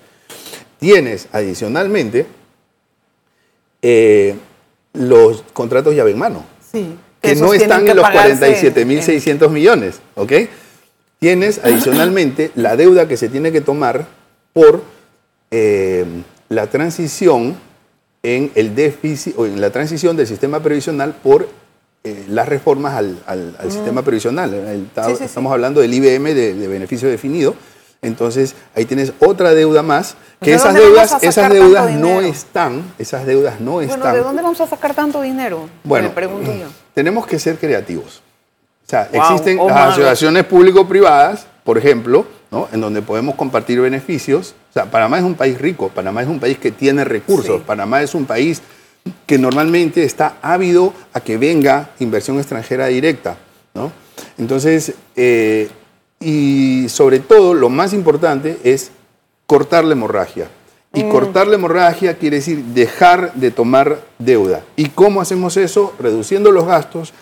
Tienes 0.80 1.28
adicionalmente 1.34 2.28
eh, 3.82 4.36
los 4.93 5.43
contratos 5.54 5.93
llave 5.95 6.12
en 6.12 6.17
mano, 6.19 6.43
Sí. 6.71 6.97
Que 7.21 7.36
no 7.36 7.53
están 7.53 7.84
que 7.86 7.91
en 7.91 7.97
los 7.97 8.06
pagarse 8.06 8.73
47.600 8.73 9.49
millones, 9.49 9.99
¿ok? 10.15 10.32
Tienes 11.19 11.60
adicionalmente 11.63 12.51
la 12.56 12.75
deuda 12.75 13.08
que 13.08 13.17
se 13.17 13.27
tiene 13.30 13.51
que 13.51 13.62
tomar 13.62 14.06
por 14.53 14.84
eh, 15.51 16.06
la 16.49 16.67
transición 16.67 17.56
en 18.23 18.51
el 18.56 18.75
déficit 18.75 19.34
o 19.38 19.45
en 19.45 19.60
la 19.62 19.69
transición 19.71 20.15
del 20.17 20.27
sistema 20.27 20.60
previsional 20.62 21.13
por 21.15 21.47
eh, 22.03 22.25
las 22.30 22.47
reformas 22.47 22.93
al, 22.95 23.17
al- 23.25 23.56
al 23.60 23.71
sistema 23.71 24.01
previsional. 24.03 24.53
El-. 24.53 24.88
Sí, 24.95 25.01
sí, 25.12 25.15
sí. 25.17 25.23
estamos 25.25 25.51
hablando 25.51 25.82
del 25.82 25.93
IBM 25.93 26.34
de, 26.34 26.53
de 26.53 26.67
beneficio 26.67 27.10
definido. 27.10 27.56
Entonces, 28.03 28.53
ahí 28.75 28.86
tienes 28.86 29.12
otra 29.19 29.56
deuda 29.56 29.82
más, 29.82 30.15
que 30.39 30.51
¿de 30.51 30.56
esas 30.58 30.75
deudas, 30.75 31.17
esas 31.23 31.51
deudas 31.51 31.86
no 31.93 32.08
dinero? 32.10 32.19
están, 32.21 32.84
esas 32.99 33.25
deudas 33.25 33.60
no 33.60 33.71
Bueno, 33.73 33.91
están. 33.91 34.13
¿de 34.13 34.19
dónde 34.21 34.43
vamos 34.43 34.62
a 34.62 34.67
sacar 34.67 34.93
tanto 34.93 35.19
dinero? 35.21 35.67
Bueno, 35.84 36.10
Me 36.10 36.13
pregunto 36.13 36.53
yo. 36.53 36.67
Tenemos 36.97 37.27
que 37.27 37.38
ser 37.38 37.60
creativos. 37.60 38.23
O 38.88 38.89
sea, 38.89 39.07
Wow, 39.13 39.21
existen 39.21 39.60
oh, 39.60 39.69
las 39.69 39.91
asociaciones 39.91 40.45
público-privadas, 40.45 41.45
por 41.63 41.77
ejemplo, 41.77 42.25
¿no? 42.49 42.67
en 42.73 42.81
donde 42.81 43.03
podemos 43.03 43.36
compartir 43.36 43.79
beneficios. 43.79 44.55
O 44.71 44.73
sea, 44.73 44.86
Panamá 44.86 45.19
es 45.19 45.23
un 45.23 45.36
país 45.36 45.62
rico, 45.62 45.89
Panamá 45.93 46.23
es 46.23 46.27
un 46.27 46.39
país 46.39 46.57
que 46.57 46.71
tiene 46.71 47.03
recursos, 47.03 47.57
Sí. 47.57 47.63
Panamá 47.67 48.01
es 48.01 48.15
un 48.15 48.25
país 48.25 48.63
que 49.27 49.38
normalmente 49.38 50.03
está 50.05 50.38
ávido 50.41 50.91
a 51.13 51.19
que 51.19 51.38
venga 51.38 51.91
inversión 51.99 52.39
extranjera 52.39 52.88
directa. 52.88 53.38
¿no? 53.75 53.91
Entonces, 54.39 54.95
eh, 55.15 55.69
y 56.19 56.89
sobre 56.89 57.19
todo, 57.19 57.53
lo 57.53 57.69
más 57.69 57.93
importante 57.93 58.57
es 58.63 58.89
cortar 59.45 59.83
la 59.83 59.91
hemorragia. 59.91 60.47
Y 60.93 61.04
cortar 61.10 61.47
la 61.47 61.56
hemorragia 61.56 62.17
quiere 62.17 62.38
decir 62.38 62.63
dejar 62.63 63.34
de 63.34 63.52
tomar 63.52 64.00
deuda. 64.17 64.62
¿Y 64.76 64.89
cómo 64.89 65.21
hacemos 65.21 65.58
eso? 65.58 65.93
Reduciendo 66.00 66.52
los 66.52 66.65
gastos 66.65 67.13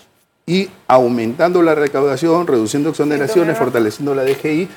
y 0.45 0.69
aumentando 0.87 1.61
la 1.63 1.73
recaudación, 1.75 2.45
reduciendo 2.47 2.89
exoneraciones, 2.91 3.57
fortaleciendo 3.57 4.13
la 4.13 4.23
DGI. 4.23 4.69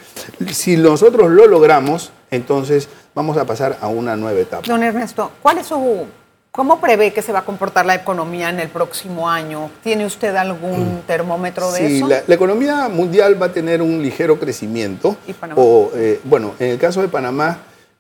Si 0.51 0.77
nosotros 0.79 1.31
lo 1.31 1.47
logramos, 1.47 2.11
entonces 2.31 2.89
vamos 3.15 3.37
a 3.37 3.45
pasar 3.45 3.77
a 3.81 3.89
una 3.89 4.17
nueva 4.17 4.41
etapa. 4.41 4.65
Don 4.67 4.83
Ernesto, 4.83 5.31
¿cuál 5.43 5.59
es 5.59 5.67
su, 5.67 6.07
cómo 6.51 6.81
prevé 6.81 7.13
que 7.13 7.21
se 7.21 7.33
va 7.33 7.41
a 7.41 7.45
comportar 7.45 7.85
la 7.85 7.95
economía 7.95 8.49
en 8.49 8.59
el 8.61 8.69
próximo 8.69 9.29
año? 9.29 9.71
¿Tiene 9.85 10.07
usted 10.07 10.35
algún 10.35 11.03
termómetro 11.07 11.71
de 11.71 11.83
Mm. 11.83 11.87
Sí, 11.87 11.97
eso? 11.99 12.09
la, 12.09 12.23
la 12.27 12.35
economía 12.35 12.89
mundial 12.89 13.41
va 13.41 13.47
a 13.47 13.53
tener 13.53 13.83
un 13.83 14.01
ligero 14.03 14.41
crecimiento. 14.41 15.17
¿Y 15.27 15.35
Panamá? 15.35 15.61
O, 15.63 15.91
eh, 15.95 16.19
bueno, 16.25 16.55
en 16.59 16.71
el 16.71 16.79
caso 16.79 17.03
de 17.03 17.09
Panamá, 17.09 17.59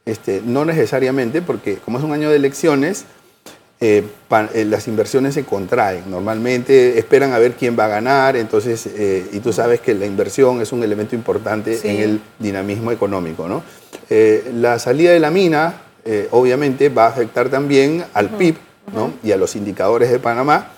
este, 0.08 0.42
no 0.44 0.64
necesariamente, 0.64 1.42
porque 1.42 1.76
como 1.76 1.98
es 1.98 2.04
un 2.04 2.12
año 2.12 2.30
de 2.30 2.36
elecciones, 2.36 3.04
eh, 3.80 4.02
pa- 4.26 4.48
eh, 4.54 4.64
las 4.64 4.88
inversiones 4.88 5.34
se 5.34 5.44
contraen. 5.44 6.02
Normalmente 6.10 6.98
esperan 6.98 7.32
a 7.32 7.38
ver 7.38 7.52
quién 7.52 7.76
va 7.78 7.84
a 7.84 7.88
ganar, 7.88 8.36
entonces, 8.36 8.86
eh, 8.86 9.24
y 9.32 9.38
tú 9.40 9.52
sabes 9.52 9.80
que 9.80 9.94
la 9.94 10.04
inversión 10.06 10.60
es 10.60 10.72
un 10.72 10.82
elemento 10.82 11.14
importante 11.14 11.76
Sí. 11.76 11.88
en 11.88 11.96
el 12.00 12.20
dinamismo 12.38 12.90
económico. 12.90 13.46
¿no? 13.46 13.62
La 14.54 14.78
salida 14.78 15.12
de 15.12 15.20
la 15.20 15.30
mina, 15.30 15.74
obviamente, 16.32 16.88
va 16.88 17.04
a 17.04 17.08
afectar 17.10 17.50
también 17.50 18.04
al 18.14 18.30
PIB 18.30 18.56
¿no? 18.94 19.12
y 19.22 19.30
a 19.32 19.36
los 19.36 19.54
indicadores 19.54 20.10
de 20.10 20.18
Panamá. 20.18 20.72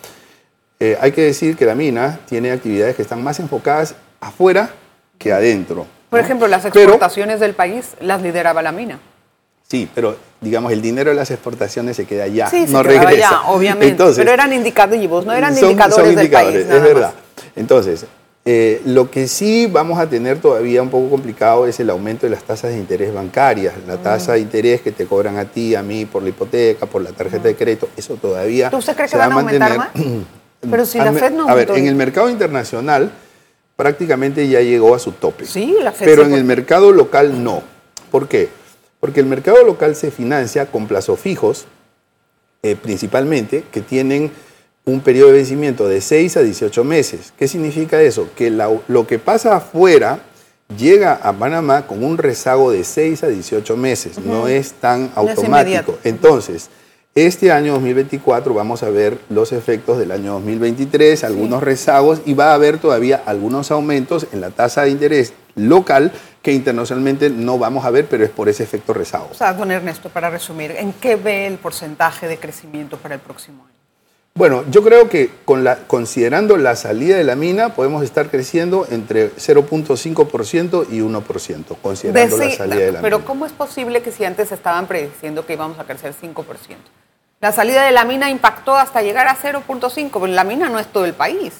Hay 1.00 1.12
que 1.12 1.22
decir 1.22 1.56
que 1.56 1.64
la 1.64 1.74
mina 1.74 2.20
tiene 2.28 2.50
actividades 2.50 2.96
que 2.96 3.02
están 3.02 3.22
más 3.22 3.38
enfocadas 3.40 3.94
afuera 4.20 4.70
que 5.18 5.32
adentro. 5.32 5.86
Por 6.10 6.18
¿no? 6.18 6.24
ejemplo, 6.24 6.48
las 6.48 6.62
Pero- 6.64 6.80
exportaciones 6.80 7.38
del 7.40 7.54
país 7.54 7.94
las 8.00 8.20
lideraba 8.20 8.60
la 8.62 8.72
mina. 8.72 8.98
Sí, 9.70 9.88
pero 9.94 10.16
digamos, 10.40 10.72
el 10.72 10.82
dinero 10.82 11.10
de 11.10 11.16
las 11.16 11.30
exportaciones 11.30 11.96
se 11.96 12.06
queda 12.06 12.24
allá, 12.24 12.48
Sí, 12.50 12.66
se 12.66 12.72
no 12.72 12.82
quedaba 12.82 13.10
regresa. 13.10 13.28
allá, 13.28 13.48
obviamente. 13.50 13.88
Entonces, 13.88 14.18
pero 14.18 14.32
eran 14.32 14.52
indicativos, 14.52 15.24
no 15.26 15.32
eran 15.32 15.54
son- 15.54 15.64
indicadores 15.70 15.96
son 15.96 16.04
del 16.16 16.24
indicadores, 16.24 16.54
país. 16.64 16.66
nada 16.66 16.78
es 16.78 16.94
verdad. 16.94 17.14
más. 17.14 17.44
Entonces, 17.56 18.06
eh, 18.46 18.80
lo 18.86 19.10
que 19.10 19.28
sí 19.28 19.66
vamos 19.70 19.98
a 19.98 20.08
tener 20.08 20.40
todavía 20.40 20.80
un 20.82 20.88
poco 20.88 21.10
complicado 21.10 21.66
es 21.66 21.78
el 21.78 21.90
aumento 21.90 22.24
de 22.26 22.30
las 22.30 22.42
tasas 22.42 22.70
de 22.72 22.78
interés 22.78 23.12
bancarias, 23.12 23.74
la 23.86 23.98
tasa 23.98 24.32
de 24.32 24.40
interés 24.40 24.80
que 24.80 24.92
te 24.92 25.04
cobran 25.06 25.36
a 25.36 25.44
ti, 25.44 25.74
a 25.74 25.82
mí, 25.82 26.06
por 26.06 26.22
la 26.22 26.30
hipoteca, 26.30 26.86
por 26.86 27.02
la 27.02 27.10
tarjeta 27.10 27.48
de 27.48 27.54
crédito, 27.54 27.88
eso 27.96 28.14
todavía. 28.14 28.70
¿Tú 28.70 28.78
¿Usted 28.78 28.94
cree 28.94 29.06
que 29.06 29.10
se 29.12 29.18
va 29.18 29.28
van 29.28 29.32
a 29.36 29.40
aumentar 29.40 29.76
más? 29.76 29.94
mantener. 29.94 30.20
Pero 30.70 30.86
si 30.86 30.98
la 30.98 31.12
Fed 31.12 31.32
no 31.32 31.48
A 31.48 31.54
ver, 31.54 31.70
en 31.74 31.86
el 31.86 31.94
mercado 31.94 32.28
internacional 32.30 33.10
prácticamente 33.76 34.46
ya 34.48 34.60
llegó 34.60 34.94
a 34.94 34.98
su 34.98 35.12
tope. 35.12 35.44
Sí, 35.46 35.76
la 35.82 35.92
Fed 35.92 36.06
Pero 36.06 36.22
se 36.22 36.28
en 36.28 36.34
el 36.34 36.44
mercado 36.44 36.92
local 36.92 37.42
no. 37.44 37.62
¿Por 38.10 38.28
qué? 38.28 38.48
Porque 39.00 39.20
el 39.20 39.26
mercado 39.26 39.64
local 39.64 39.96
se 39.96 40.10
financia 40.10 40.66
con 40.66 40.86
plazos 40.86 41.18
fijos, 41.18 41.66
eh, 42.62 42.76
principalmente, 42.76 43.64
que 43.72 43.80
tienen 43.80 44.30
un 44.84 45.00
periodo 45.00 45.28
de 45.28 45.34
vencimiento 45.34 45.88
de 45.88 46.00
6 46.00 46.36
a 46.36 46.42
18 46.42 46.84
meses. 46.84 47.32
¿Qué 47.38 47.48
significa 47.48 48.00
eso? 48.00 48.28
Que 48.36 48.50
lo 48.50 49.06
que 49.06 49.18
pasa 49.18 49.56
afuera 49.56 50.20
llega 50.76 51.14
a 51.14 51.32
Panamá 51.32 51.86
con 51.86 52.04
un 52.04 52.18
rezago 52.18 52.70
de 52.70 52.84
6 52.84 53.24
a 53.24 53.28
18 53.28 53.76
meses, 53.76 54.18
no 54.18 54.48
es 54.48 54.72
tan 54.74 55.10
automático. 55.14 55.98
Entonces, 56.04 56.70
este 57.14 57.50
año 57.50 57.72
2024 57.72 58.54
vamos 58.54 58.82
a 58.82 58.90
ver 58.90 59.18
los 59.28 59.52
efectos 59.52 59.98
del 59.98 60.12
año 60.12 60.34
2023, 60.34 61.24
algunos 61.24 61.62
rezagos 61.62 62.22
y 62.24 62.34
va 62.34 62.52
a 62.52 62.54
haber 62.54 62.78
todavía 62.78 63.22
algunos 63.26 63.70
aumentos 63.70 64.28
en 64.32 64.40
la 64.40 64.50
tasa 64.50 64.82
de 64.82 64.90
interés 64.90 65.32
local 65.56 66.12
que 66.42 66.52
internacionalmente 66.52 67.28
no 67.28 67.58
vamos 67.58 67.84
a 67.84 67.90
ver, 67.90 68.06
pero 68.06 68.24
es 68.24 68.30
por 68.30 68.48
ese 68.48 68.62
efecto 68.62 68.92
rezago. 68.94 69.28
O 69.30 69.34
sea, 69.34 69.52
don 69.52 69.70
Ernesto, 69.70 70.08
para 70.08 70.30
resumir, 70.30 70.72
¿en 70.72 70.92
qué 70.94 71.16
ve 71.16 71.46
el 71.46 71.58
porcentaje 71.58 72.28
de 72.28 72.38
crecimiento 72.38 72.96
para 72.96 73.16
el 73.16 73.20
próximo 73.20 73.64
año? 73.64 73.70
Bueno, 74.34 74.64
yo 74.70 74.82
creo 74.82 75.08
que 75.08 75.30
con 75.44 75.64
la, 75.64 75.76
considerando 75.86 76.56
la 76.56 76.76
salida 76.76 77.16
de 77.16 77.24
la 77.24 77.34
mina, 77.34 77.74
podemos 77.74 78.02
estar 78.04 78.30
creciendo 78.30 78.86
entre 78.90 79.34
0.5% 79.34 80.86
y 80.88 81.00
1%, 81.00 81.76
considerando 81.82 82.36
la 82.38 82.50
salida 82.50 82.76
de 82.76 82.86
la 82.86 82.86
mina. 82.86 83.00
Pero 83.02 83.24
¿cómo 83.24 83.44
es 83.44 83.52
posible 83.52 84.02
que 84.02 84.12
si 84.12 84.24
antes 84.24 84.52
estaban 84.52 84.86
prediciendo 84.86 85.44
que 85.44 85.54
íbamos 85.54 85.78
a 85.78 85.84
crecer 85.84 86.14
5%? 86.14 86.44
La 87.40 87.52
salida 87.52 87.84
de 87.84 87.90
la 87.90 88.04
mina 88.04 88.30
impactó 88.30 88.76
hasta 88.76 89.02
llegar 89.02 89.26
a 89.26 89.36
0.5%, 89.36 90.10
pero 90.12 90.26
la 90.28 90.44
mina 90.44 90.68
no 90.68 90.78
es 90.78 90.86
todo 90.86 91.06
el 91.06 91.14
país. 91.14 91.52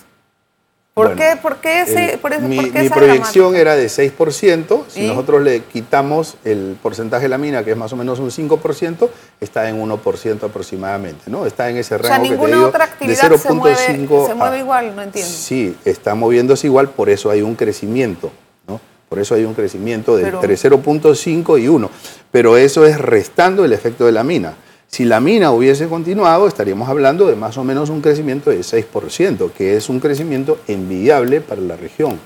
¿Por, 0.92 1.14
qué, 1.14 1.38
por 1.40 1.57
qué 1.59 1.83
ese, 1.83 2.18
mi, 2.42 2.68
proyección 2.88 3.55
era 3.55 3.76
de 3.76 3.87
6%. 3.87 4.85
Si 4.88 5.07
nosotros 5.07 5.40
le 5.40 5.62
quitamos 5.62 6.37
el 6.44 6.76
porcentaje 6.83 7.22
de 7.22 7.29
la 7.29 7.38
mina, 7.38 7.64
que 7.64 7.70
es 7.70 7.76
más 7.76 7.92
o 7.92 7.96
menos 7.96 8.18
un 8.18 8.31
5%, 8.31 9.09
está 9.40 9.68
en 9.68 9.81
1% 9.81 10.42
aproximadamente. 10.42 11.31
¿no? 11.31 11.46
Está 11.46 11.70
en 11.70 11.76
ese 11.76 11.96
rango. 11.96 12.09
O 12.09 12.16
sea, 12.16 12.18
ninguna 12.18 12.66
otra 12.66 12.85
actividad 12.85 13.37
se 13.37 13.53
mueve, 13.53 13.76
se 13.76 14.35
mueve 14.35 14.59
igual, 14.59 14.96
no 14.96 15.03
entiendo. 15.03 15.31
Sí, 15.31 15.76
está 15.85 16.16
moviéndose 16.16 16.66
igual, 16.66 16.90
por 16.90 17.09
eso 17.09 17.31
hay 17.31 17.42
un 17.42 17.55
crecimiento. 17.55 18.33
¿no? 18.66 18.81
Por 19.09 19.20
eso 19.20 19.37
hay 19.37 19.44
un 19.44 19.55
crecimiento 19.55 20.16
de 20.16 20.29
entre 20.29 20.55
0.5 20.55 21.62
y 21.62 21.68
1. 21.68 21.90
Pero 22.33 22.57
eso 22.57 22.85
es 22.85 22.98
restando 23.00 23.64
el 23.64 23.72
efecto 23.72 24.07
de 24.07 24.12
la 24.12 24.24
mina. 24.24 24.55
Si 24.90 25.05
la 25.05 25.20
mina 25.20 25.53
hubiese 25.53 25.87
continuado, 25.87 26.48
estaríamos 26.48 26.88
hablando 26.88 27.29
de 27.29 27.37
más 27.37 27.57
o 27.57 27.62
menos 27.62 27.90
un 27.90 28.00
crecimiento 28.00 28.50
de 28.50 28.59
6%, 28.59 29.53
que 29.53 29.76
es 29.76 29.88
un 29.88 30.00
crecimiento 30.00 30.59
envidiable 30.66 31.40
para 31.40 31.61
la 31.61 31.76
región. 31.76 32.18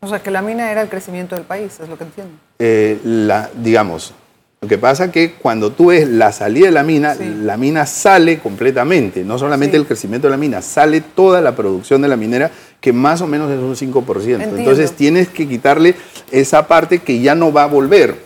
O 0.00 0.08
sea, 0.08 0.18
que 0.18 0.32
la 0.32 0.42
mina 0.42 0.72
era 0.72 0.82
el 0.82 0.88
crecimiento 0.88 1.36
del 1.36 1.44
país, 1.44 1.78
es 1.80 1.88
lo 1.88 1.96
que 1.96 2.02
entiendo. 2.02 2.32
Eh, 2.58 2.98
la, 3.04 3.50
digamos, 3.54 4.12
lo 4.60 4.66
que 4.66 4.78
pasa 4.78 5.04
es 5.04 5.10
que 5.12 5.34
cuando 5.34 5.70
tú 5.70 5.86
ves 5.86 6.08
la 6.08 6.32
salida 6.32 6.66
de 6.66 6.72
la 6.72 6.82
mina, 6.82 7.14
la 7.14 7.56
mina 7.56 7.86
sale 7.86 8.40
completamente, 8.40 9.22
no 9.22 9.38
solamente 9.38 9.76
el 9.76 9.86
crecimiento 9.86 10.26
de 10.26 10.32
la 10.32 10.38
mina, 10.38 10.62
sale 10.62 11.00
toda 11.00 11.40
la 11.40 11.54
producción 11.54 12.02
de 12.02 12.08
la 12.08 12.16
minera, 12.16 12.50
que 12.80 12.92
más 12.92 13.20
o 13.20 13.28
menos 13.28 13.48
es 13.48 13.60
un 13.60 13.76
5%. 13.76 14.42
Entonces 14.42 14.90
tienes 14.90 15.28
que 15.28 15.46
quitarle 15.46 15.94
esa 16.32 16.66
parte 16.66 16.98
que 16.98 17.20
ya 17.20 17.36
no 17.36 17.52
va 17.52 17.62
a 17.62 17.66
volver. 17.66 18.25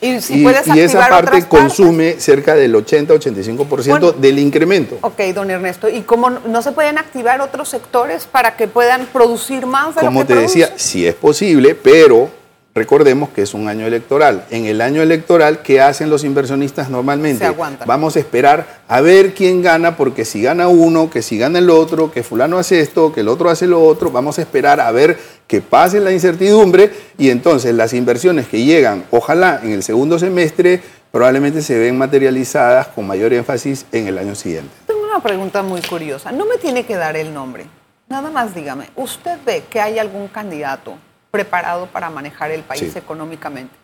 Y, 0.00 0.20
si 0.20 0.46
esa 0.46 1.08
parte 1.08 1.46
consume 1.46 2.20
cerca 2.20 2.54
del 2.54 2.74
80-85% 2.74 4.14
del 4.14 4.38
incremento. 4.38 4.98
Ok, 5.00 5.20
don 5.34 5.50
Ernesto. 5.50 5.88
¿Y 5.88 6.02
cómo 6.02 6.30
no 6.30 6.62
se 6.62 6.72
pueden 6.72 6.98
activar 6.98 7.40
otros 7.40 7.68
sectores 7.68 8.26
para 8.26 8.56
que 8.56 8.68
puedan 8.68 9.06
producir 9.06 9.66
más 9.66 9.94
de 9.94 10.00
Como 10.00 10.20
lo 10.20 10.26
que 10.26 10.34
te 10.34 10.40
decía, 10.40 10.72
sí 10.76 11.06
es 11.06 11.14
posible, 11.14 11.74
pero 11.74 12.30
Recordemos 12.76 13.30
que 13.30 13.40
es 13.40 13.54
un 13.54 13.68
año 13.68 13.86
electoral. 13.86 14.44
En 14.50 14.66
el 14.66 14.82
año 14.82 15.00
electoral, 15.00 15.62
¿qué 15.62 15.80
hacen 15.80 16.10
los 16.10 16.24
inversionistas 16.24 16.90
normalmente? 16.90 17.50
Vamos 17.86 18.16
a 18.16 18.18
esperar 18.18 18.66
a 18.86 19.00
ver 19.00 19.32
quién 19.32 19.62
gana, 19.62 19.96
porque 19.96 20.26
si 20.26 20.42
gana 20.42 20.68
uno, 20.68 21.08
que 21.08 21.22
si 21.22 21.38
gana 21.38 21.58
el 21.58 21.70
otro, 21.70 22.12
que 22.12 22.22
fulano 22.22 22.58
hace 22.58 22.82
esto, 22.82 23.14
que 23.14 23.20
el 23.20 23.28
otro 23.28 23.48
hace 23.48 23.66
lo 23.66 23.82
otro, 23.82 24.10
vamos 24.10 24.38
a 24.38 24.42
esperar 24.42 24.78
a 24.80 24.90
ver 24.90 25.16
que 25.46 25.62
pase 25.62 26.00
la 26.00 26.12
incertidumbre 26.12 26.90
y 27.16 27.30
entonces 27.30 27.74
las 27.74 27.94
inversiones 27.94 28.46
que 28.46 28.62
llegan, 28.62 29.06
ojalá 29.10 29.58
en 29.62 29.72
el 29.72 29.82
segundo 29.82 30.18
semestre, 30.18 30.82
probablemente 31.10 31.62
se 31.62 31.78
ven 31.78 31.96
materializadas 31.96 32.88
con 32.88 33.06
mayor 33.06 33.32
énfasis 33.32 33.86
en 33.90 34.06
el 34.06 34.18
año 34.18 34.34
siguiente. 34.34 34.68
Tengo 34.86 35.02
una 35.02 35.20
pregunta 35.20 35.62
muy 35.62 35.80
curiosa. 35.80 36.30
No 36.30 36.44
me 36.44 36.58
tiene 36.58 36.84
que 36.84 36.96
dar 36.96 37.16
el 37.16 37.32
nombre. 37.32 37.64
Nada 38.06 38.30
más 38.30 38.54
dígame, 38.54 38.90
¿usted 38.96 39.38
ve 39.46 39.64
que 39.70 39.80
hay 39.80 39.98
algún 39.98 40.28
candidato 40.28 40.98
preparado 41.36 41.86
para 41.86 42.08
manejar 42.08 42.50
el 42.50 42.62
país 42.62 42.96
económicamente. 42.96 43.74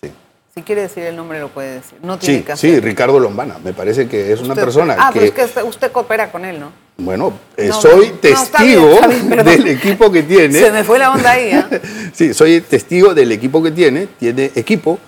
Sí. 0.00 0.12
Si 0.54 0.62
quiere 0.62 0.82
decir 0.82 1.02
el 1.02 1.16
nombre, 1.16 1.40
lo 1.40 1.48
puede 1.48 1.74
decir. 1.74 1.98
No 2.02 2.18
tiene 2.20 2.38
sí, 2.38 2.44
que 2.44 2.56
Sí, 2.56 2.78
Ricardo 2.78 3.18
Lombana. 3.18 3.58
Me 3.64 3.72
parece 3.72 4.06
que 4.06 4.32
es 4.32 4.40
una 4.40 4.54
persona 4.54 4.92
ah, 4.94 4.96
que... 4.96 5.02
Ah, 5.02 5.32
pero 5.34 5.44
es 5.44 5.52
que 5.52 5.62
usted 5.64 5.90
coopera 5.90 6.30
con 6.30 6.44
él, 6.44 6.60
¿no? 6.60 6.70
Bueno, 6.98 7.32
eh, 7.56 7.72
soy 7.72 8.10
testigo 8.10 9.00
del 9.44 9.66
equipo 9.66 10.12
que 10.12 10.22
tiene. 10.22 10.54
Se 10.56 10.70
me 10.70 10.84
fue 10.84 11.00
la 11.00 11.10
onda 11.10 11.32
ahí, 11.32 11.50
¿eh? 11.50 11.80
sí, 12.12 12.32
soy 12.32 12.60
testigo 12.60 13.12
del 13.12 13.32
equipo 13.32 13.60
que 13.60 13.72
tiene. 13.72 14.06
Tiene 14.06 14.52
equipo, 14.54 15.00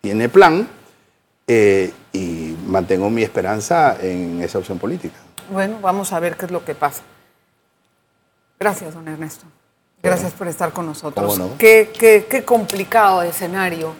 tiene 0.00 0.30
plan 0.30 0.66
eh, 1.46 1.92
y 2.14 2.56
mantengo 2.66 3.10
mi 3.10 3.22
esperanza 3.22 3.98
en 4.00 4.40
esa 4.42 4.58
opción 4.58 4.78
política. 4.78 5.16
Bueno, 5.50 5.78
vamos 5.82 6.14
a 6.14 6.20
ver 6.20 6.36
qué 6.36 6.46
es 6.46 6.50
lo 6.50 6.64
que 6.64 6.74
pasa. 6.74 7.02
Gracias, 8.58 8.94
don 8.94 9.06
Ernesto. 9.06 9.44
Gracias 10.02 10.32
por 10.32 10.48
estar 10.48 10.72
con 10.72 10.86
nosotros. 10.86 11.40
Qué, 11.58 11.92
qué, 11.96 12.26
qué, 12.28 12.44
complicado 12.44 13.22
escenario 13.22 13.94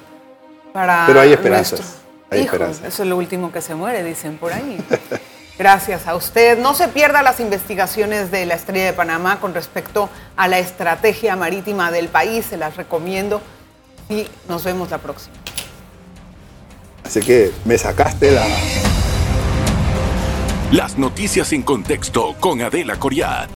para. 0.73 1.05
Pero 1.07 1.21
hay 1.21 1.33
esperanzas. 1.33 1.99
Hay 2.29 2.41
esperanzas. 2.41 2.85
Eso 2.85 3.03
es 3.05 3.09
lo 3.09 3.17
último 3.17 3.53
que 3.53 3.61
se 3.61 3.75
muere, 3.77 4.03
dicen 4.03 4.37
por 4.37 4.53
ahí. 4.53 4.79
Gracias 5.59 6.09
a 6.09 6.17
usted. 6.17 6.59
No 6.59 6.75
se 6.75 6.89
pierda 6.89 7.23
las 7.23 7.39
investigaciones 7.39 8.33
de 8.33 8.47
la 8.47 8.55
Estrella 8.55 8.87
de 8.87 8.93
Panamá 8.95 9.39
con 9.39 9.55
respecto 9.55 10.09
a 10.37 10.49
la 10.49 10.59
estrategia 10.59 11.37
marítima 11.37 11.93
del 11.93 12.09
país. 12.09 12.47
Se 12.47 12.57
las 12.57 12.77
recomiendo 12.77 13.41
y 14.09 14.27
nos 14.49 14.65
vemos 14.65 14.91
la 14.91 14.99
próxima. 14.99 15.37
Así 17.05 17.21
que 17.21 17.53
me 17.65 17.79
sacaste 17.79 18.33
la. 18.33 18.47
Las 20.73 20.97
noticias 20.97 21.53
en 21.53 21.63
contexto 21.63 22.35
con 22.41 22.63
Adela 22.63 22.99
Coriat. 22.99 23.51